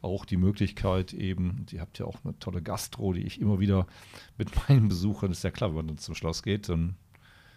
auch 0.01 0.25
die 0.25 0.37
Möglichkeit 0.37 1.13
eben, 1.13 1.67
ihr 1.71 1.81
habt 1.81 1.99
ja 1.99 2.07
auch 2.07 2.25
eine 2.25 2.39
tolle 2.39 2.63
Gastro, 2.63 3.13
die 3.13 3.23
ich 3.23 3.41
immer 3.41 3.61
wieder 3.61 3.87
mit 4.39 4.51
meinen 4.69 4.89
Besuchern, 4.89 5.31
ist 5.31 5.45
ja 5.45 5.51
klar, 5.51 5.71
wenn 5.71 5.77
man 5.77 5.87
dann 5.89 5.99
zum 5.99 6.15
Schloss 6.15 6.43
geht, 6.43 6.69
dann 6.69 6.97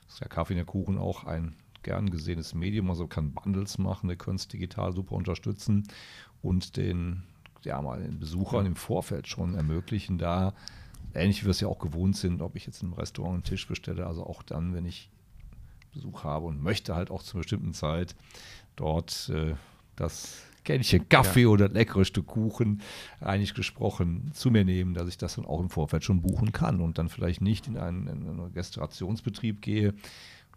ist 0.07 0.21
der 0.21 0.27
Kaffee 0.27 0.53
und 0.53 0.57
der 0.57 0.65
Kuchen 0.65 0.97
auch 0.97 1.23
ein 1.23 1.55
gern 1.85 2.09
gesehenes 2.09 2.55
Medium, 2.55 2.89
also 2.89 3.07
kann 3.07 3.31
Bundles 3.31 3.77
machen, 3.77 4.09
wir 4.09 4.15
können 4.15 4.37
es 4.37 4.47
digital 4.47 4.91
super 4.91 5.15
unterstützen 5.15 5.87
und 6.41 6.77
den 6.77 7.23
ja 7.63 7.79
mal 7.81 8.01
den 8.01 8.19
Besuchern 8.19 8.65
im 8.65 8.75
Vorfeld 8.75 9.27
schon 9.27 9.53
ermöglichen, 9.53 10.17
da 10.17 10.53
ähnlich 11.13 11.41
wie 11.41 11.45
wir 11.45 11.51
es 11.51 11.61
ja 11.61 11.67
auch 11.67 11.79
gewohnt 11.79 12.17
sind, 12.17 12.41
ob 12.41 12.55
ich 12.55 12.65
jetzt 12.65 12.81
im 12.81 12.93
Restaurant 12.93 13.35
einen 13.35 13.43
Tisch 13.43 13.67
bestelle, 13.67 14.07
also 14.07 14.25
auch 14.25 14.41
dann, 14.41 14.73
wenn 14.73 14.85
ich 14.85 15.09
Besuch 15.93 16.23
habe 16.23 16.47
und 16.47 16.61
möchte 16.61 16.95
halt 16.95 17.11
auch 17.11 17.21
zur 17.21 17.41
bestimmten 17.41 17.73
Zeit 17.73 18.15
dort 18.75 19.29
äh, 19.33 19.53
das 19.95 20.41
Kännchen 20.63 21.07
Kaffee 21.07 21.43
ja. 21.43 21.47
oder 21.47 21.69
leckere 21.69 22.03
Stück 22.03 22.25
Kuchen, 22.25 22.81
eigentlich 23.21 23.53
gesprochen, 23.53 24.31
zu 24.33 24.49
mir 24.49 24.65
nehmen, 24.65 24.95
dass 24.95 25.07
ich 25.07 25.17
das 25.17 25.35
dann 25.35 25.45
auch 25.45 25.59
im 25.59 25.69
Vorfeld 25.69 26.03
schon 26.03 26.23
buchen 26.23 26.51
kann 26.51 26.81
und 26.81 26.97
dann 26.97 27.09
vielleicht 27.09 27.41
nicht 27.41 27.67
in 27.67 27.77
einen, 27.77 28.07
in 28.07 28.27
einen 28.27 28.51
Restaurationsbetrieb 28.55 29.61
gehe, 29.61 29.93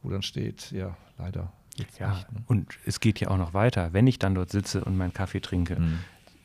wo 0.02 0.10
dann 0.10 0.22
steht, 0.22 0.70
ja, 0.70 0.96
leider 1.18 1.52
ja, 1.98 2.14
nicht, 2.14 2.32
ne? 2.32 2.42
und 2.46 2.78
es 2.84 3.00
geht 3.00 3.20
ja 3.20 3.28
auch 3.28 3.36
noch 3.36 3.54
weiter. 3.54 3.92
Wenn 3.92 4.06
ich 4.06 4.18
dann 4.18 4.34
dort 4.34 4.50
sitze 4.50 4.84
und 4.84 4.96
meinen 4.96 5.12
Kaffee 5.12 5.40
trinke, 5.40 5.78
mhm 5.78 5.98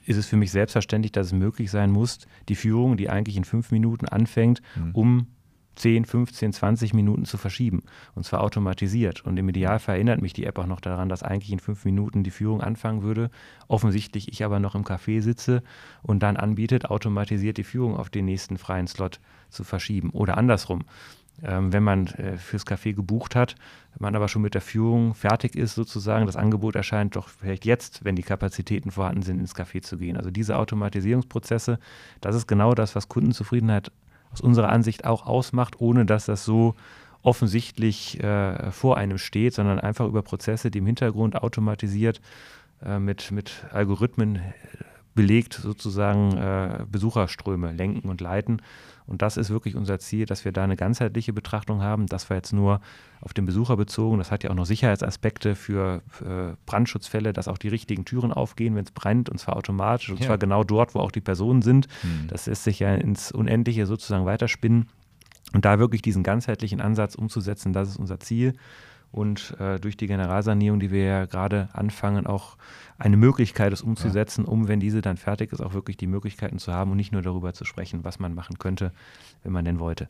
ist 0.06 0.18
es 0.18 0.28
für 0.28 0.38
mich 0.38 0.52
selbstverständlich, 0.52 1.12
dass 1.12 1.28
es 1.28 1.34
möglich 1.34 1.72
sein 1.72 1.92
muss, 1.92 2.20
die 2.50 2.56
Führung, 2.56 2.98
die 2.98 3.10
eigentlich 3.10 3.38
in 3.38 3.46
fünf 3.46 3.72
Minuten 3.72 4.06
anfängt, 4.06 4.62
mhm. 4.76 4.92
um 4.92 5.28
10, 5.76 6.06
15, 6.06 6.54
20 6.54 6.94
Minuten 6.94 7.26
zu 7.26 7.38
verschieben. 7.38 7.82
Und 8.14 8.26
zwar 8.26 8.42
automatisiert. 8.42 9.26
Und 9.26 9.38
im 9.38 9.50
Idealfall 9.50 9.96
erinnert 9.96 10.22
mich 10.22 10.34
die 10.34 10.46
App 10.46 10.60
auch 10.60 10.68
noch 10.68 10.82
daran, 10.82 11.10
dass 11.10 11.24
eigentlich 11.24 11.52
in 11.52 11.60
fünf 11.60 11.84
Minuten 11.86 12.24
die 12.24 12.32
Führung 12.32 12.62
anfangen 12.62 13.02
würde. 13.02 13.32
Offensichtlich 13.68 14.28
ich 14.32 14.44
aber 14.44 14.60
noch 14.60 14.76
im 14.76 14.84
Café 14.84 15.22
sitze 15.22 15.64
und 16.04 16.22
dann 16.22 16.38
anbietet, 16.38 16.86
automatisiert 16.86 17.58
die 17.58 17.64
Führung 17.64 17.98
auf 17.98 18.12
den 18.12 18.26
nächsten 18.26 18.58
freien 18.58 18.88
Slot 18.88 19.20
zu 19.50 19.64
verschieben. 19.64 20.12
Oder 20.12 20.38
andersrum 20.38 20.84
wenn 21.42 21.84
man 21.84 22.08
äh, 22.08 22.38
fürs 22.38 22.66
Café 22.66 22.94
gebucht 22.94 23.36
hat, 23.36 23.56
man 24.00 24.16
aber 24.16 24.28
schon 24.28 24.42
mit 24.42 24.54
der 24.54 24.62
Führung 24.62 25.14
fertig 25.14 25.56
ist 25.56 25.76
sozusagen, 25.76 26.26
das 26.26 26.36
Angebot 26.36 26.76
erscheint 26.76 27.16
doch 27.16 27.28
vielleicht 27.28 27.66
jetzt, 27.66 28.04
wenn 28.04 28.16
die 28.16 28.24
Kapazitäten 28.24 28.92
vorhanden 28.92 29.24
sind, 29.24 29.40
ins 29.40 29.56
Café 29.56 29.82
zu 29.82 29.98
gehen. 29.98 30.18
Also 30.18 30.32
diese 30.32 30.58
Automatisierungsprozesse, 30.58 31.80
das 32.22 32.36
ist 32.36 32.48
genau 32.48 32.74
das, 32.74 32.96
was 32.96 33.10
Kundenzufriedenheit 33.10 33.92
aus 34.32 34.42
unserer 34.42 34.70
Ansicht 34.70 35.06
auch 35.06 35.26
ausmacht, 35.26 35.80
ohne 35.80 36.06
dass 36.06 36.26
das 36.26 36.46
so 36.46 36.76
offensichtlich 37.22 38.22
äh, 38.22 38.72
vor 38.72 38.98
einem 38.98 39.18
steht, 39.18 39.54
sondern 39.54 39.80
einfach 39.80 40.08
über 40.08 40.22
Prozesse, 40.22 40.72
die 40.72 40.80
im 40.80 40.86
Hintergrund 40.86 41.36
automatisiert 41.36 42.20
äh, 42.84 43.00
mit, 43.00 43.32
mit 43.32 43.66
Algorithmen 43.72 44.40
belegt 45.16 45.54
sozusagen 45.54 46.38
äh, 46.38 46.86
Besucherströme 46.90 47.72
lenken 47.72 48.10
und 48.10 48.22
leiten. 48.22 48.62
Und 49.06 49.22
das 49.22 49.38
ist 49.38 49.50
wirklich 49.50 49.76
unser 49.76 50.00
Ziel, 50.00 50.26
dass 50.26 50.46
wir 50.46 50.52
da 50.52 50.64
eine 50.64 50.76
ganzheitliche 50.76 51.34
Betrachtung 51.34 51.82
haben. 51.82 52.08
Das 52.08 52.30
war 52.30 52.38
jetzt 52.38 52.54
nur 52.54 52.80
auf 53.22 53.34
den 53.34 53.46
Besucher 53.46 53.78
bezogen. 53.78 54.18
Das 54.18 54.32
hat 54.32 54.44
ja 54.44 54.50
auch 54.50 54.56
noch 54.56 54.66
Sicherheitsaspekte 54.66 55.56
für, 55.56 56.02
für 56.08 56.58
Brandschutzfälle, 56.66 57.34
dass 57.34 57.48
auch 57.48 57.58
die 57.58 57.68
richtigen 57.68 58.06
Türen 58.06 58.32
aufgehen, 58.32 58.76
wenn 58.76 58.86
es 58.86 58.92
brennt, 58.92 59.30
und 59.30 59.40
zwar 59.40 59.58
automatisch, 59.58 60.10
und 60.10 60.20
ja. 60.20 60.28
zwar 60.28 60.38
genau 60.38 60.64
dort, 60.64 60.96
wo 60.96 61.00
auch 61.00 61.12
die 61.12 61.22
Personen 61.22 61.62
sind. 61.62 61.88
Hm. 62.02 62.28
Das 62.28 62.46
lässt 62.46 62.64
sich 62.64 62.80
ja 62.80 62.96
ins 62.96 63.32
Unendliche 63.32 63.86
sozusagen 63.86 64.26
weiterspinnen. 64.26 64.88
Und 65.54 65.66
da 65.66 65.78
wirklich 65.80 66.02
diesen 66.02 66.24
ganzheitlichen 66.24 66.82
Ansatz 66.82 67.16
umzusetzen, 67.16 67.74
das 67.74 67.90
ist 67.90 67.98
unser 67.98 68.20
Ziel 68.20 68.54
und 69.14 69.56
äh, 69.60 69.80
durch 69.80 69.96
die 69.96 70.08
Generalsanierung, 70.08 70.80
die 70.80 70.92
wir 70.92 71.04
ja 71.06 71.26
gerade 71.26 71.70
anfangen, 71.72 72.26
auch 72.26 72.58
eine 72.98 73.16
Möglichkeit, 73.16 73.72
es 73.72 73.84
umzusetzen, 73.84 74.46
ja. 74.46 74.52
um, 74.52 74.68
wenn 74.68 74.80
diese 74.80 75.02
dann 75.02 75.18
fertig 75.18 75.54
ist, 75.54 75.62
auch 75.62 75.74
wirklich 75.74 75.98
die 75.98 76.08
Möglichkeiten 76.08 76.58
zu 76.58 76.74
haben 76.74 76.92
und 76.92 76.98
nicht 76.98 77.12
nur 77.12 77.22
darüber 77.22 77.54
zu 77.54 77.64
sprechen, 77.64 78.04
was 78.04 78.20
man 78.20 78.34
machen 78.34 78.58
könnte, 78.58 78.92
wenn 79.44 79.54
man 79.54 79.66
denn 79.66 79.80
wollte. 79.80 80.10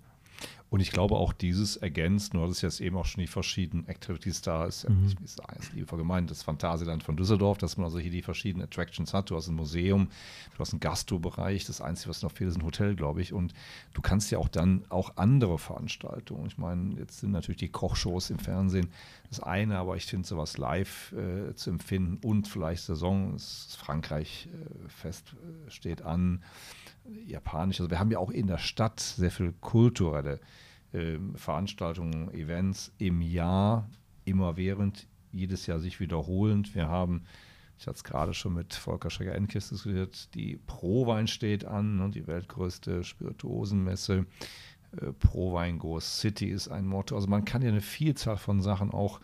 Und 0.73 0.79
ich 0.79 0.89
glaube 0.89 1.17
auch 1.17 1.33
dieses 1.33 1.77
ergänzt, 1.77 2.33
nur 2.33 2.47
das 2.47 2.55
ist 2.55 2.62
jetzt 2.63 2.81
eben 2.81 2.97
auch 2.97 3.05
schon 3.05 3.21
die 3.21 3.27
verschiedenen 3.27 3.88
Activities 3.88 4.41
da, 4.41 4.65
ist, 4.65 4.89
mhm. 4.89 5.13
ich 5.23 5.23
ist 5.23 5.39
lieber 5.75 5.97
gemeint, 5.97 6.31
das 6.31 6.41
Phantasialand 6.41 7.03
von 7.03 7.15
Düsseldorf, 7.15 7.59
dass 7.59 7.77
man 7.77 7.86
also 7.86 7.99
hier 7.99 8.09
die 8.09 8.23
verschiedenen 8.23 8.65
Attractions 8.65 9.13
hat. 9.13 9.29
Du 9.29 9.36
hast 9.36 9.47
ein 9.47 9.53
Museum, 9.53 10.07
du 10.51 10.57
hast 10.57 10.73
einen 10.73 10.79
Gastro-Bereich, 10.79 11.65
das 11.65 11.79
Einzige, 11.79 12.09
was 12.09 12.23
noch 12.23 12.31
fehlt, 12.31 12.49
ist 12.49 12.57
ein 12.57 12.65
Hotel, 12.65 12.95
glaube 12.95 13.21
ich. 13.21 13.33
Und 13.33 13.53
du 13.93 14.01
kannst 14.01 14.31
ja 14.31 14.39
auch 14.39 14.47
dann 14.47 14.83
auch 14.89 15.15
andere 15.15 15.59
Veranstaltungen. 15.59 16.47
Ich 16.47 16.57
meine, 16.57 16.95
jetzt 16.95 17.19
sind 17.19 17.33
natürlich 17.33 17.59
die 17.59 17.69
Kochshows 17.69 18.31
im 18.31 18.39
Fernsehen 18.39 18.89
das 19.29 19.41
eine, 19.41 19.77
aber 19.77 19.95
ich 19.95 20.07
finde 20.07 20.27
sowas 20.27 20.57
live 20.57 21.12
äh, 21.12 21.53
zu 21.53 21.69
empfinden 21.69 22.17
und 22.27 22.47
vielleicht 22.47 22.86
Saison, 22.86 23.33
das 23.33 23.77
Frankreich-Fest 23.79 25.36
äh, 25.36 25.69
steht 25.69 26.01
an 26.01 26.41
japanisch. 27.27 27.79
Also 27.79 27.91
wir 27.91 27.99
haben 27.99 28.09
ja 28.09 28.17
auch 28.17 28.31
in 28.31 28.47
der 28.47 28.57
Stadt 28.57 28.99
sehr 28.99 29.29
viel 29.29 29.53
kulturelle 29.62 30.36
äh, 30.36 30.39
Veranstaltungen, 31.36 32.32
Events 32.34 32.91
im 32.97 33.21
Jahr, 33.21 33.89
immer 34.25 34.58
während, 34.58 35.08
jedes 35.32 35.65
Jahr 35.65 35.79
sich 35.79 35.99
wiederholend. 35.99 36.75
Wir 36.75 36.88
haben, 36.88 37.23
ich 37.79 37.88
hatte 37.88 37.97
es 37.97 38.03
gerade 38.03 38.34
schon 38.34 38.53
mit 38.53 38.73
Volker 38.73 39.10
Schrecker-Enkes 39.10 39.69
diskutiert, 39.69 40.34
die 40.36 40.60
Prowein 40.67 41.27
steht 41.27 41.65
an, 41.65 41.97
ne, 41.97 42.10
die 42.12 42.27
weltgrößte 42.27 43.03
Spirituosenmesse. 43.03 44.25
Äh, 45.01 45.12
Prowein 45.13 45.79
Goes 45.79 46.19
City 46.19 46.49
ist 46.49 46.67
ein 46.67 46.86
Motto. 46.86 47.15
Also 47.15 47.27
man 47.27 47.45
kann 47.45 47.62
ja 47.62 47.69
eine 47.69 47.82
Vielzahl 47.82 48.38
von 48.38 48.62
Sachen 48.62 48.91
auch 48.91 49.19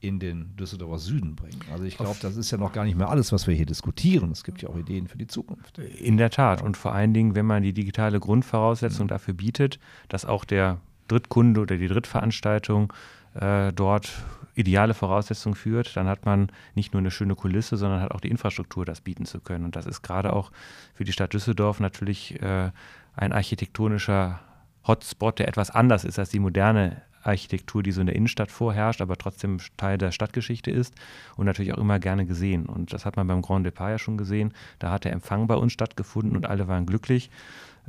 in 0.00 0.18
den 0.18 0.56
Düsseldorfer 0.56 0.98
Süden 0.98 1.36
bringen. 1.36 1.60
Also 1.70 1.84
ich 1.84 1.96
glaube, 1.96 2.16
das 2.20 2.36
ist 2.36 2.50
ja 2.50 2.58
noch 2.58 2.72
gar 2.72 2.84
nicht 2.84 2.98
mehr 2.98 3.08
alles, 3.08 3.30
was 3.30 3.46
wir 3.46 3.54
hier 3.54 3.66
diskutieren. 3.66 4.32
Es 4.32 4.42
gibt 4.42 4.60
ja 4.60 4.68
auch 4.68 4.76
Ideen 4.76 5.06
für 5.06 5.16
die 5.16 5.28
Zukunft. 5.28 5.78
In 5.78 6.16
der 6.16 6.30
Tat. 6.30 6.60
Und 6.60 6.76
vor 6.76 6.92
allen 6.92 7.14
Dingen, 7.14 7.36
wenn 7.36 7.46
man 7.46 7.62
die 7.62 7.72
digitale 7.72 8.18
Grundvoraussetzung 8.18 9.06
mhm. 9.06 9.10
dafür 9.10 9.34
bietet, 9.34 9.78
dass 10.08 10.24
auch 10.24 10.44
der 10.44 10.80
Drittkunde 11.08 11.60
oder 11.60 11.76
die 11.76 11.88
Drittveranstaltung 11.88 12.92
äh, 13.34 13.72
dort 13.72 14.12
ideale 14.54 14.94
Voraussetzungen 14.94 15.54
führt, 15.54 15.96
dann 15.96 16.08
hat 16.08 16.26
man 16.26 16.50
nicht 16.74 16.92
nur 16.92 17.00
eine 17.00 17.10
schöne 17.10 17.34
Kulisse, 17.34 17.76
sondern 17.76 18.02
hat 18.02 18.12
auch 18.12 18.20
die 18.20 18.30
Infrastruktur, 18.30 18.84
das 18.84 19.00
bieten 19.00 19.24
zu 19.24 19.40
können. 19.40 19.64
Und 19.64 19.76
das 19.76 19.86
ist 19.86 20.02
gerade 20.02 20.32
auch 20.32 20.52
für 20.94 21.04
die 21.04 21.12
Stadt 21.12 21.32
Düsseldorf 21.32 21.80
natürlich 21.80 22.40
äh, 22.42 22.70
ein 23.16 23.32
architektonischer 23.32 24.40
Hotspot, 24.86 25.38
der 25.38 25.48
etwas 25.48 25.70
anders 25.70 26.04
ist 26.04 26.18
als 26.18 26.30
die 26.30 26.40
moderne 26.40 27.02
Architektur, 27.22 27.82
die 27.82 27.92
so 27.92 28.00
in 28.00 28.08
der 28.08 28.16
Innenstadt 28.16 28.50
vorherrscht, 28.50 29.00
aber 29.00 29.16
trotzdem 29.16 29.58
Teil 29.76 29.96
der 29.96 30.10
Stadtgeschichte 30.10 30.70
ist 30.70 30.94
und 31.36 31.46
natürlich 31.46 31.72
auch 31.72 31.78
immer 31.78 32.00
gerne 32.00 32.26
gesehen. 32.26 32.66
Und 32.66 32.92
das 32.92 33.06
hat 33.06 33.16
man 33.16 33.28
beim 33.28 33.42
Grand 33.42 33.64
Depart 33.64 33.90
ja 33.90 33.98
schon 33.98 34.18
gesehen. 34.18 34.52
Da 34.80 34.90
hat 34.90 35.04
der 35.04 35.12
Empfang 35.12 35.46
bei 35.46 35.54
uns 35.54 35.72
stattgefunden 35.72 36.36
und 36.36 36.46
alle 36.46 36.66
waren 36.68 36.84
glücklich. 36.84 37.30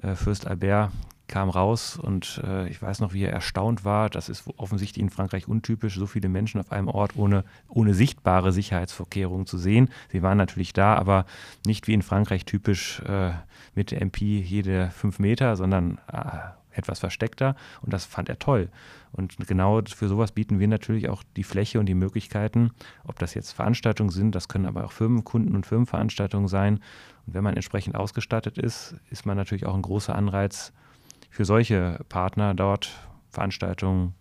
Äh, 0.02 0.16
Fürst 0.16 0.48
Albert 0.48 0.92
kam 1.28 1.50
raus 1.50 1.98
und 1.98 2.42
äh, 2.44 2.68
ich 2.68 2.82
weiß 2.82 3.00
noch, 3.00 3.14
wie 3.14 3.24
er 3.24 3.32
erstaunt 3.32 3.86
war. 3.86 4.10
Das 4.10 4.30
ist 4.30 4.46
offensichtlich 4.58 5.02
in 5.02 5.10
Frankreich 5.10 5.48
untypisch, 5.48 5.96
so 5.96 6.06
viele 6.06 6.30
Menschen 6.30 6.60
auf 6.60 6.72
einem 6.72 6.88
Ort 6.88 7.16
ohne, 7.16 7.44
ohne 7.70 7.94
sichtbare 7.94 8.52
Sicherheitsvorkehrungen 8.52 9.46
zu 9.46 9.58
sehen. 9.58 9.90
Sie 10.12 10.22
waren 10.22 10.38
natürlich 10.38 10.74
da, 10.74 10.96
aber 10.96 11.26
nicht 11.66 11.88
wie 11.88 11.94
in 11.94 12.02
Frankreich 12.02 12.46
typisch 12.46 13.00
äh, 13.02 13.32
mit 13.74 13.92
der 13.92 14.02
MP 14.02 14.40
jede 14.40 14.92
fünf 14.92 15.20
Meter, 15.20 15.56
sondern 15.56 15.98
äh, 16.12 16.40
etwas 16.76 17.00
versteckter 17.00 17.56
und 17.82 17.94
das 17.94 18.06
fand 18.06 18.30
er 18.30 18.40
toll. 18.40 18.70
Und 19.12 19.38
genau 19.48 19.82
für 19.86 20.08
sowas 20.08 20.32
bieten 20.32 20.60
wir 20.60 20.68
natürlich 20.68 21.08
auch 21.08 21.24
die 21.36 21.44
Fläche 21.44 21.80
und 21.80 21.86
die 21.86 21.94
Möglichkeiten, 21.94 22.72
ob 23.04 23.20
das 23.20 23.36
jetzt 23.36 23.52
Veranstaltungen 23.52 24.10
sind, 24.10 24.34
das 24.34 24.48
können 24.48 24.66
aber 24.66 24.86
auch 24.86 24.92
Firmenkunden 24.92 25.56
und 25.56 25.66
Firmenveranstaltungen 25.66 26.48
sein. 26.48 26.76
Und 27.28 27.36
wenn 27.36 27.44
man 27.44 27.56
entsprechend 27.56 27.96
ausgestattet 27.96 28.58
ist, 28.58 28.96
ist 29.12 29.26
man 29.26 29.38
natürlich 29.38 29.66
auch 29.66 29.76
ein 29.76 29.84
großer 29.84 30.16
Anreiz 30.16 30.74
für 31.34 31.46
solche 31.46 32.00
Partner 32.10 32.54
dort 32.54 32.92
Veranstaltungen 33.32 34.14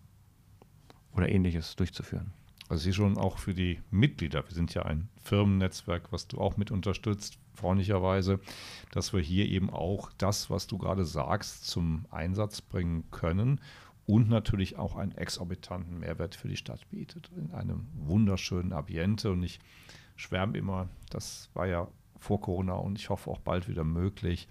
oder 1.14 1.28
ähnliches 1.28 1.76
durchzuführen. 1.76 2.32
Also 2.70 2.84
hier 2.84 2.94
schon 2.94 3.18
auch 3.18 3.36
für 3.36 3.52
die 3.52 3.82
Mitglieder. 3.90 4.42
Wir 4.48 4.54
sind 4.54 4.72
ja 4.72 4.86
ein 4.86 5.10
Firmennetzwerk, 5.22 6.10
was 6.10 6.26
du 6.26 6.38
auch 6.38 6.56
mit 6.56 6.70
unterstützt, 6.70 7.38
freundlicherweise, 7.52 8.40
dass 8.92 9.12
wir 9.12 9.20
hier 9.20 9.46
eben 9.46 9.68
auch 9.68 10.10
das, 10.16 10.48
was 10.48 10.66
du 10.68 10.78
gerade 10.78 11.04
sagst, 11.04 11.66
zum 11.66 12.06
Einsatz 12.10 12.62
bringen 12.62 13.04
können 13.10 13.60
und 14.06 14.30
natürlich 14.30 14.78
auch 14.78 14.96
einen 14.96 15.12
exorbitanten 15.12 15.98
Mehrwert 15.98 16.34
für 16.34 16.48
die 16.48 16.56
Stadt 16.56 16.88
bietet. 16.88 17.30
In 17.36 17.50
einem 17.50 17.88
wunderschönen 17.92 18.72
Ambiente 18.72 19.32
und 19.32 19.42
ich 19.42 19.60
schwärme 20.16 20.56
immer, 20.56 20.88
das 21.10 21.50
war 21.52 21.66
ja 21.66 21.88
vor 22.18 22.40
Corona 22.40 22.72
und 22.72 22.98
ich 22.98 23.10
hoffe 23.10 23.30
auch 23.30 23.40
bald 23.40 23.68
wieder 23.68 23.84
möglich, 23.84 24.48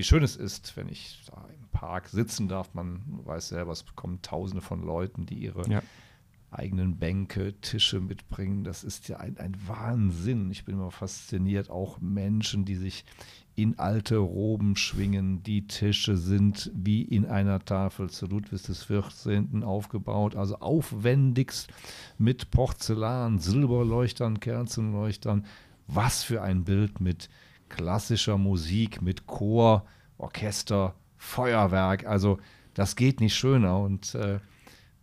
wie 0.00 0.04
schön 0.04 0.22
es 0.22 0.34
ist, 0.34 0.78
wenn 0.78 0.88
ich 0.88 1.20
da 1.26 1.46
im 1.54 1.68
Park 1.72 2.08
sitzen 2.08 2.48
darf. 2.48 2.72
Man 2.72 3.02
weiß 3.26 3.48
selber, 3.48 3.72
es 3.72 3.84
kommen 3.96 4.22
tausende 4.22 4.62
von 4.62 4.82
Leuten, 4.82 5.26
die 5.26 5.34
ihre 5.34 5.68
ja. 5.68 5.82
eigenen 6.50 6.96
Bänke, 6.96 7.52
Tische 7.60 8.00
mitbringen. 8.00 8.64
Das 8.64 8.82
ist 8.82 9.10
ja 9.10 9.18
ein, 9.18 9.36
ein 9.36 9.54
Wahnsinn. 9.66 10.50
Ich 10.50 10.64
bin 10.64 10.76
immer 10.76 10.90
fasziniert. 10.90 11.68
Auch 11.68 12.00
Menschen, 12.00 12.64
die 12.64 12.76
sich 12.76 13.04
in 13.56 13.78
alte 13.78 14.16
Roben 14.16 14.74
schwingen. 14.74 15.42
Die 15.42 15.66
Tische 15.66 16.16
sind 16.16 16.70
wie 16.74 17.02
in 17.02 17.26
einer 17.26 17.62
Tafel 17.62 18.08
zu 18.08 18.24
Ludwig 18.24 18.62
des 18.62 18.84
14. 18.84 19.62
aufgebaut, 19.62 20.34
also 20.34 20.60
aufwendigst 20.60 21.68
mit 22.16 22.50
Porzellan, 22.50 23.38
Silberleuchtern, 23.38 24.40
Kerzenleuchtern. 24.40 25.44
Was 25.88 26.24
für 26.24 26.40
ein 26.40 26.64
Bild 26.64 27.02
mit 27.02 27.28
klassischer 27.70 28.36
Musik, 28.36 29.00
mit 29.00 29.26
Chor, 29.26 29.86
Orchester, 30.18 30.94
Feuerwerk. 31.16 32.06
Also 32.06 32.38
das 32.74 32.96
geht 32.96 33.20
nicht 33.20 33.34
schöner 33.34 33.78
und 33.78 34.14
äh, 34.14 34.38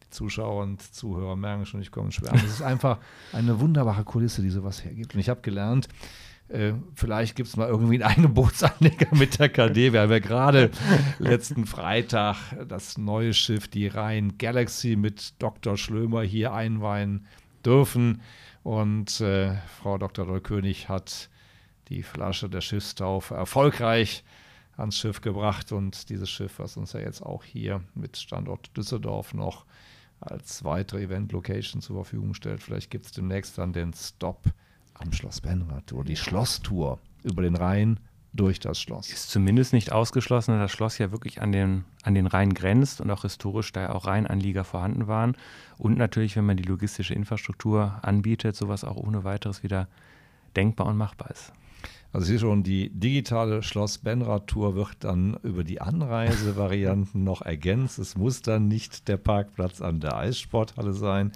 die 0.03 0.10
Zuschauer 0.10 0.63
und 0.63 0.82
Zuhörer 0.82 1.36
merken 1.36 1.65
schon, 1.65 1.82
ich 1.82 1.91
komme 1.91 2.12
schwer. 2.12 2.34
Es 2.36 2.43
ist 2.43 2.62
einfach 2.62 2.99
eine 3.34 3.60
wunderbare 3.60 4.03
Kulisse, 4.03 4.41
die 4.41 4.49
sowas 4.49 4.84
hergibt. 4.84 5.15
Und 5.15 5.19
ich 5.19 5.30
habe 5.30 5.41
gelernt, 5.41 5.88
äh, 6.49 6.73
vielleicht 6.95 7.36
gibt 7.36 7.49
es 7.49 7.58
mal 7.58 7.67
irgendwie 7.67 8.01
einen 8.01 8.15
Angebotsanleger 8.15 9.15
mit 9.15 9.39
der 9.39 9.49
KD. 9.49 9.91
Wir 9.93 10.01
haben 10.01 10.12
ja 10.12 10.19
gerade 10.19 10.71
letzten 11.19 11.65
Freitag 11.65 12.38
das 12.67 12.97
neue 12.97 13.34
Schiff, 13.34 13.67
die 13.67 13.88
Rhein 13.88 14.38
Galaxy 14.38 14.95
mit 14.95 15.34
Dr. 15.39 15.77
Schlömer 15.77 16.21
hier 16.21 16.53
einweihen 16.53 17.25
dürfen. 17.65 18.21
Und 18.63 19.21
äh, 19.21 19.56
Frau 19.82 19.97
Dr. 19.97 20.25
Dollkönig 20.25 20.89
hat 20.89 21.30
die 21.89 22.04
Flasche 22.04 22.50
der 22.50 22.62
Schiffstaufe 22.62 23.36
erfolgreich 23.36 24.23
ans 24.78 24.97
Schiff 24.97 25.21
gebracht 25.21 25.71
und 25.71 26.10
dieses 26.10 26.30
Schiff, 26.30 26.60
was 26.60 26.78
uns 26.78 26.93
ja 26.93 27.00
jetzt 27.00 27.21
auch 27.21 27.43
hier 27.43 27.82
mit 27.95 28.17
Standort 28.17 28.76
Düsseldorf 28.78 29.34
noch 29.34 29.65
als 30.19 30.63
weitere 30.63 31.04
Event-Location 31.04 31.82
zur 31.82 31.97
Verfügung 31.97 32.34
stellt. 32.34 32.62
Vielleicht 32.62 32.89
gibt 32.91 33.06
es 33.06 33.12
demnächst 33.12 33.58
dann 33.58 33.73
den 33.73 33.93
Stop 33.93 34.43
am 34.95 35.13
Schloss 35.13 35.41
Benrath 35.41 35.93
oder 35.93 36.06
die 36.06 36.15
Schlosstour 36.15 37.00
über 37.23 37.41
den 37.41 37.56
Rhein 37.56 38.00
durch 38.34 38.60
das 38.60 38.80
Schloss. 38.80 39.10
Ist 39.10 39.30
zumindest 39.30 39.73
nicht 39.73 39.91
ausgeschlossen, 39.91 40.52
dass 40.52 40.62
das 40.62 40.71
Schloss 40.71 40.97
ja 40.97 41.12
wirklich 41.12 41.41
an 41.41 41.52
den, 41.52 41.86
an 42.04 42.13
den 42.13 42.28
Rhein 42.28 42.54
grenzt 42.54 43.02
und 43.02 43.10
auch 43.10 43.23
historisch 43.23 43.71
da 43.71 43.89
auch 43.89 44.06
Rheinanlieger 44.06 44.63
vorhanden 44.63 45.08
waren. 45.08 45.36
Und 45.78 45.97
natürlich, 45.97 46.36
wenn 46.36 46.45
man 46.45 46.58
die 46.58 46.63
logistische 46.63 47.13
Infrastruktur 47.13 48.00
anbietet, 48.04 48.56
sowas 48.56 48.84
auch 48.84 48.95
ohne 48.95 49.23
weiteres 49.23 49.63
wieder 49.63 49.88
denkbar 50.56 50.88
und 50.88 50.97
machbar 50.97 51.32
ist. 51.32 51.52
Also 52.17 52.30
hier 52.30 52.39
schon 52.39 52.63
die 52.63 52.89
digitale 52.89 53.62
Schloss 53.62 53.99
Benrad 53.99 54.47
Tour 54.47 54.75
wird 54.75 54.95
dann 55.01 55.38
über 55.43 55.63
die 55.63 55.82
Anreisevarianten 55.82 57.23
noch 57.23 57.43
ergänzt. 57.43 57.99
Es 57.99 58.17
muss 58.17 58.41
dann 58.41 58.67
nicht 58.67 59.08
der 59.08 59.17
Parkplatz 59.17 59.82
an 59.82 59.99
der 59.99 60.17
Eissporthalle 60.17 60.93
sein 60.93 61.32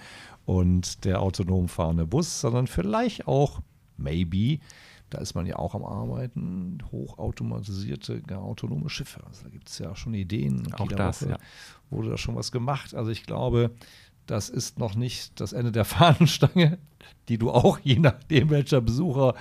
und 0.46 1.06
der 1.06 1.22
autonom 1.22 1.68
fahrende 1.68 2.08
Bus, 2.08 2.42
sondern 2.42 2.66
vielleicht 2.66 3.28
auch, 3.28 3.62
maybe, 3.98 4.60
da 5.12 5.20
ist 5.20 5.36
man 5.36 5.46
ja 5.46 5.58
auch 5.58 5.76
am 5.76 5.86
Arbeiten, 5.86 6.80
hochautomatisierte, 6.92 8.24
gar 8.24 8.42
autonome 8.42 8.90
Schiffe. 8.90 9.24
Also 9.28 9.44
da 9.44 9.50
gibt 9.50 9.70
es 9.70 9.78
ja 9.78 9.96
schon 9.96 10.16
Ideen. 10.16 10.68
Auch 10.74 10.88
das, 10.88 11.22
Woche 11.22 11.34
ja. 11.34 11.38
wurde 11.92 12.10
da 12.10 12.18
schon 12.18 12.36
was 12.36 12.52
gemacht. 12.52 12.96
Also 12.96 13.12
ich 13.12 13.28
glaube, 13.28 13.70
das 14.26 14.50
ist 14.50 14.80
noch 14.80 14.96
nicht 14.96 15.40
das 15.40 15.54
Ende 15.54 15.72
der 15.72 15.86
Fahnenstange, 15.86 16.78
die 17.30 17.38
du 17.38 17.52
auch, 17.52 17.80
je 17.80 18.00
nachdem, 18.00 18.50
welcher 18.50 18.82
Besucher 18.82 19.36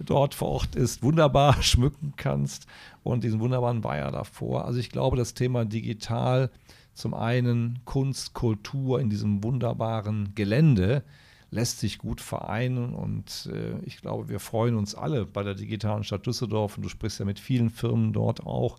dort 0.00 0.34
vor 0.34 0.48
Ort 0.48 0.76
ist, 0.76 1.02
wunderbar 1.02 1.62
schmücken 1.62 2.14
kannst. 2.16 2.66
Und 3.02 3.22
diesen 3.22 3.40
wunderbaren 3.40 3.84
Weiher 3.84 4.10
davor. 4.10 4.64
Also 4.64 4.80
ich 4.80 4.90
glaube, 4.90 5.16
das 5.16 5.34
Thema 5.34 5.64
digital, 5.64 6.50
zum 6.92 7.14
einen 7.14 7.80
Kunst, 7.84 8.34
Kultur 8.34 9.00
in 9.00 9.10
diesem 9.10 9.44
wunderbaren 9.44 10.34
Gelände, 10.34 11.04
lässt 11.50 11.78
sich 11.78 11.98
gut 11.98 12.20
vereinen. 12.20 12.94
Und 12.94 13.48
äh, 13.52 13.78
ich 13.84 14.00
glaube, 14.00 14.28
wir 14.28 14.40
freuen 14.40 14.74
uns 14.74 14.94
alle 14.94 15.24
bei 15.24 15.42
der 15.42 15.54
digitalen 15.54 16.04
Stadt 16.04 16.26
Düsseldorf. 16.26 16.76
Und 16.76 16.82
du 16.82 16.88
sprichst 16.88 17.20
ja 17.20 17.24
mit 17.24 17.38
vielen 17.38 17.70
Firmen 17.70 18.12
dort 18.12 18.44
auch 18.44 18.78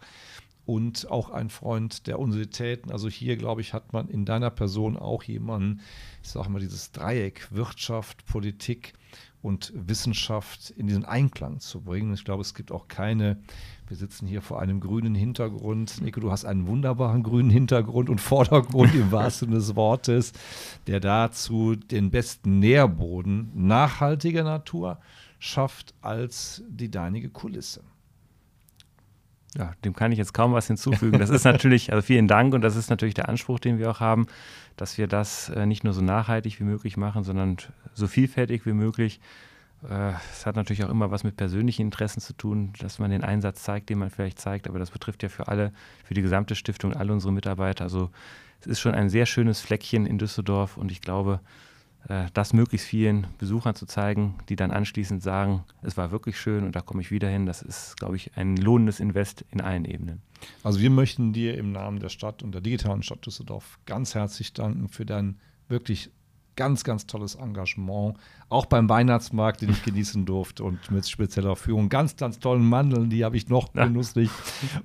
und 0.68 1.10
auch 1.10 1.30
ein 1.30 1.50
Freund 1.50 2.08
der 2.08 2.20
Universitäten. 2.20 2.92
Also 2.92 3.08
hier, 3.08 3.38
glaube 3.38 3.62
ich, 3.62 3.74
hat 3.74 3.94
man 3.94 4.10
in 4.10 4.26
deiner 4.26 4.50
Person 4.50 4.98
auch 4.98 5.24
jemanden, 5.24 5.80
ich 6.22 6.30
sage 6.30 6.50
mal, 6.50 6.60
dieses 6.60 6.92
Dreieck 6.92 7.48
Wirtschaft, 7.52 8.26
Politik 8.26 8.94
und 9.42 9.72
Wissenschaft 9.74 10.72
in 10.72 10.88
diesen 10.88 11.06
Einklang 11.06 11.62
zu 11.62 11.80
bringen. 11.80 12.14
Ich 12.14 12.26
glaube, 12.26 12.42
es 12.42 12.54
gibt 12.54 12.74
auch 12.74 12.90
keine, 12.90 13.38
wir 13.88 13.96
sitzen 13.96 14.28
hier 14.28 14.42
vor 14.42 14.60
einem 14.62 14.82
grünen 14.82 15.16
Hintergrund. 15.16 16.02
Nico, 16.02 16.20
du 16.20 16.32
hast 16.32 16.44
einen 16.44 16.68
wunderbaren 16.68 17.24
grünen 17.24 17.50
Hintergrund 17.50 18.10
und 18.10 18.20
Vordergrund 18.20 18.94
im 18.94 19.10
wahrsten 19.10 19.48
Sinne 19.48 19.60
des 19.60 19.74
Wortes, 19.78 20.34
der 20.86 21.00
dazu 21.00 21.78
den 21.78 22.12
besten 22.12 22.60
Nährboden 22.60 23.52
nachhaltiger 23.56 24.44
Natur 24.44 25.00
schafft 25.40 25.94
als 26.02 26.62
die 26.68 26.92
deinige 26.92 27.30
Kulisse 27.30 27.84
ja, 29.56 29.72
dem 29.86 29.96
kann 29.96 30.12
ich 30.12 30.18
jetzt 30.18 30.34
kaum 30.34 30.54
was 30.54 30.68
hinzufügen. 30.68 31.20
Das 31.20 31.30
ist 31.30 31.44
natürlich, 31.46 31.92
also 31.92 32.02
vielen 32.02 32.28
Dank 32.28 32.54
und 32.54 32.62
das 32.62 32.76
ist 32.76 32.90
natürlich 32.90 33.14
der 33.14 33.30
Anspruch, 33.30 33.60
den 33.60 33.80
wir 33.80 33.90
auch 33.90 34.00
haben, 34.00 34.28
dass 34.76 34.98
wir 34.98 35.08
das 35.08 35.50
äh, 35.50 35.66
nicht 35.66 35.84
nur 35.84 35.94
so 35.94 36.02
nachhaltig 36.02 36.60
wie 36.60 36.64
möglich 36.64 36.98
machen, 36.98 37.24
sondern 37.24 37.58
so 37.94 38.08
vielfältig 38.08 38.66
wie 38.66 38.74
möglich. 38.74 39.20
Äh, 39.90 40.14
es 40.32 40.46
hat 40.46 40.56
natürlich 40.56 40.84
auch 40.84 40.90
immer 40.90 41.12
was 41.12 41.24
mit 41.24 41.38
persönlichen 41.38 41.84
Interessen 41.84 42.22
zu 42.22 42.34
tun, 42.34 42.74
dass 42.80 43.00
man 43.00 43.10
den 43.10 43.24
Einsatz 43.24 43.64
zeigt, 43.64 43.90
den 43.90 44.00
man 44.00 44.10
vielleicht 44.10 44.40
zeigt, 44.40 44.68
aber 44.68 44.80
das 44.80 44.92
betrifft 44.92 45.24
ja 45.24 45.30
für 45.30 45.48
alle, 45.48 45.72
für 46.04 46.14
die 46.14 46.22
gesamte 46.22 46.56
Stiftung, 46.56 46.94
alle 46.94 47.14
unsere 47.14 47.34
Mitarbeiter. 47.34 47.84
Also 47.84 48.12
es 48.62 48.68
ist 48.68 48.80
schon 48.80 48.96
ein 48.96 49.10
sehr 49.10 49.26
schönes 49.26 49.62
Fleckchen 49.62 50.06
in 50.06 50.18
Düsseldorf 50.18 50.78
und 50.78 50.92
ich 50.92 51.02
glaube, 51.02 51.40
das 52.34 52.54
möglichst 52.54 52.88
vielen 52.88 53.28
Besuchern 53.38 53.76
zu 53.76 53.86
zeigen, 53.86 54.36
die 54.48 54.56
dann 54.56 54.72
anschließend 54.72 55.22
sagen, 55.22 55.66
es 55.82 55.98
war 55.98 56.12
wirklich 56.12 56.40
schön 56.40 56.64
und 56.64 56.76
da 56.76 56.82
komme 56.82 57.02
ich 57.02 57.12
wieder 57.12 57.28
hin. 57.28 57.46
Das 57.46 57.62
ist, 57.62 57.98
glaube 57.98 58.16
ich, 58.16 58.38
ein 58.38 58.56
lohnendes 58.56 59.00
Invest 59.00 59.44
in 59.52 59.60
allen 59.60 59.84
Ebenen. 59.84 60.22
Also 60.64 60.80
wir 60.80 60.90
möchten 60.90 61.34
dir 61.34 61.58
im 61.58 61.72
Namen 61.72 62.00
der 62.00 62.10
Stadt 62.10 62.44
und 62.44 62.54
der 62.54 62.62
digitalen 62.62 63.04
Stadt 63.04 63.26
Düsseldorf 63.26 63.80
ganz 63.86 64.16
herzlich 64.16 64.54
danken 64.54 64.88
für 64.88 65.06
dein 65.06 65.38
wirklich 65.68 66.10
ganz, 66.58 66.84
ganz 66.84 67.08
tolles 67.08 67.36
Engagement. 67.36 68.18
Auch 68.50 68.66
beim 68.66 68.90
Weihnachtsmarkt, 68.90 69.62
den 69.62 69.70
ich 69.70 69.84
genießen 69.84 70.26
durfte 70.26 70.64
und 70.64 70.92
mit 70.92 71.08
spezieller 71.08 71.56
Führung. 71.56 71.88
Ganz, 71.88 72.18
ganz 72.18 72.40
tollen 72.40 72.68
Mandeln, 72.68 73.10
die 73.10 73.24
habe 73.24 73.38
ich 73.38 73.48
noch 73.48 73.72
genüsslich 73.72 74.30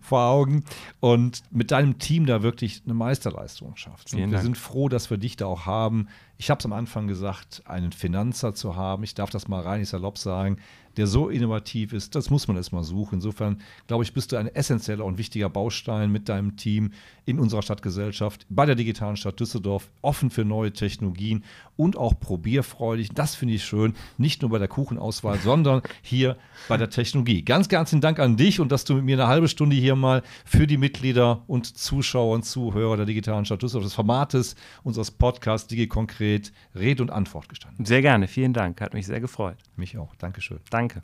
vor 0.01 0.27
Augen. 0.27 0.65
Und 1.01 1.43
mit 1.51 1.71
deinem 1.71 1.99
Team 1.99 2.27
da 2.27 2.43
wirklich 2.43 2.83
eine 2.85 2.95
Meisterleistung 2.95 3.77
schafft. 3.77 4.13
Wir 4.13 4.27
Dank. 4.29 4.43
sind 4.43 4.59
froh, 4.59 4.89
dass 4.89 5.11
wir 5.11 5.19
dich 5.19 5.37
da 5.37 5.47
auch 5.47 5.67
haben. 5.67 6.09
Ich 6.39 6.51
habe 6.51 6.59
es 6.59 6.65
am 6.65 6.73
Anfang 6.73 7.07
gesagt, 7.07 7.63
einen 7.67 7.93
Finanzer 7.93 8.55
zu 8.55 8.77
haben, 8.77 9.03
ich 9.05 9.15
darf 9.15 9.31
das 9.31 9.49
mal 9.49 9.63
rein 9.63 9.85
salopp 9.85 10.19
sagen, 10.19 10.59
der 10.97 11.07
so 11.07 11.29
innovativ 11.29 11.93
ist, 11.93 12.15
das 12.17 12.31
muss 12.31 12.49
man 12.49 12.57
erstmal 12.57 12.83
suchen. 12.83 13.17
Insofern, 13.17 13.61
glaube 13.87 14.03
ich, 14.03 14.13
bist 14.13 14.33
du 14.33 14.37
ein 14.37 14.49
essentieller 14.49 15.05
und 15.05 15.19
wichtiger 15.19 15.49
Baustein 15.49 16.11
mit 16.11 16.29
deinem 16.29 16.57
Team 16.57 16.91
in 17.25 17.39
unserer 17.39 17.63
Stadtgesellschaft, 17.63 18.47
bei 18.49 18.67
der 18.67 18.75
digitalen 18.75 19.17
Stadt 19.17 19.39
Düsseldorf, 19.39 19.91
offen 20.03 20.31
für 20.31 20.45
neue 20.45 20.73
Technologien 20.73 21.45
und 21.77 21.97
auch 21.97 22.19
probierfreudig. 22.19 23.11
Das 23.15 23.37
finde 23.37 23.55
ich 23.55 23.65
schön, 23.65 23.95
nicht 24.19 24.43
nur 24.43 24.51
bei 24.51 24.59
der 24.59 24.69
Kuchenauswahl, 24.69 25.39
sondern 25.43 25.83
hier 26.03 26.37
bei 26.69 26.77
der 26.77 26.91
Technologie. 26.91 27.43
Ganz, 27.43 27.69
ganz 27.69 27.93
herzlichen 27.93 28.01
Dank 28.01 28.21
an 28.21 28.37
dich 28.39 28.59
und 28.59 28.73
dass 28.73 28.85
du 28.85 28.95
mit 28.95 29.05
mir 29.05 29.17
eine 29.17 29.29
halbe 29.29 29.49
Stunde 29.49 29.77
hier 29.77 29.97
mal 29.97 30.23
für 30.47 30.67
die 30.67 30.79
Mitglieder 30.79 31.43
und 31.47 31.67
Zuschauer 31.67 32.35
und 32.35 32.45
Zuhörer 32.45 32.97
der 32.97 33.07
digitalen 33.07 33.45
Stadt 33.45 33.61
Düsseldorf 33.61 33.85
des 33.85 33.95
Formates 33.95 34.57
unseres 34.83 35.11
Podcasts 35.11 35.69
Digi 35.69 35.89
Konkret 35.89 36.53
Rede 36.75 37.03
und 37.03 37.11
Antwort 37.11 37.51
gestanden. 37.51 37.85
Sehr 37.85 38.01
gerne, 38.01 38.29
vielen 38.29 38.55
Dank, 38.55 38.81
hat 38.81 38.95
mich 38.95 39.07
sehr 39.07 39.21
gefreut. 39.21 39.59
Mich 39.77 39.99
auch, 39.99 40.15
Dankeschön. 40.17 40.61
Danke. 40.83 41.03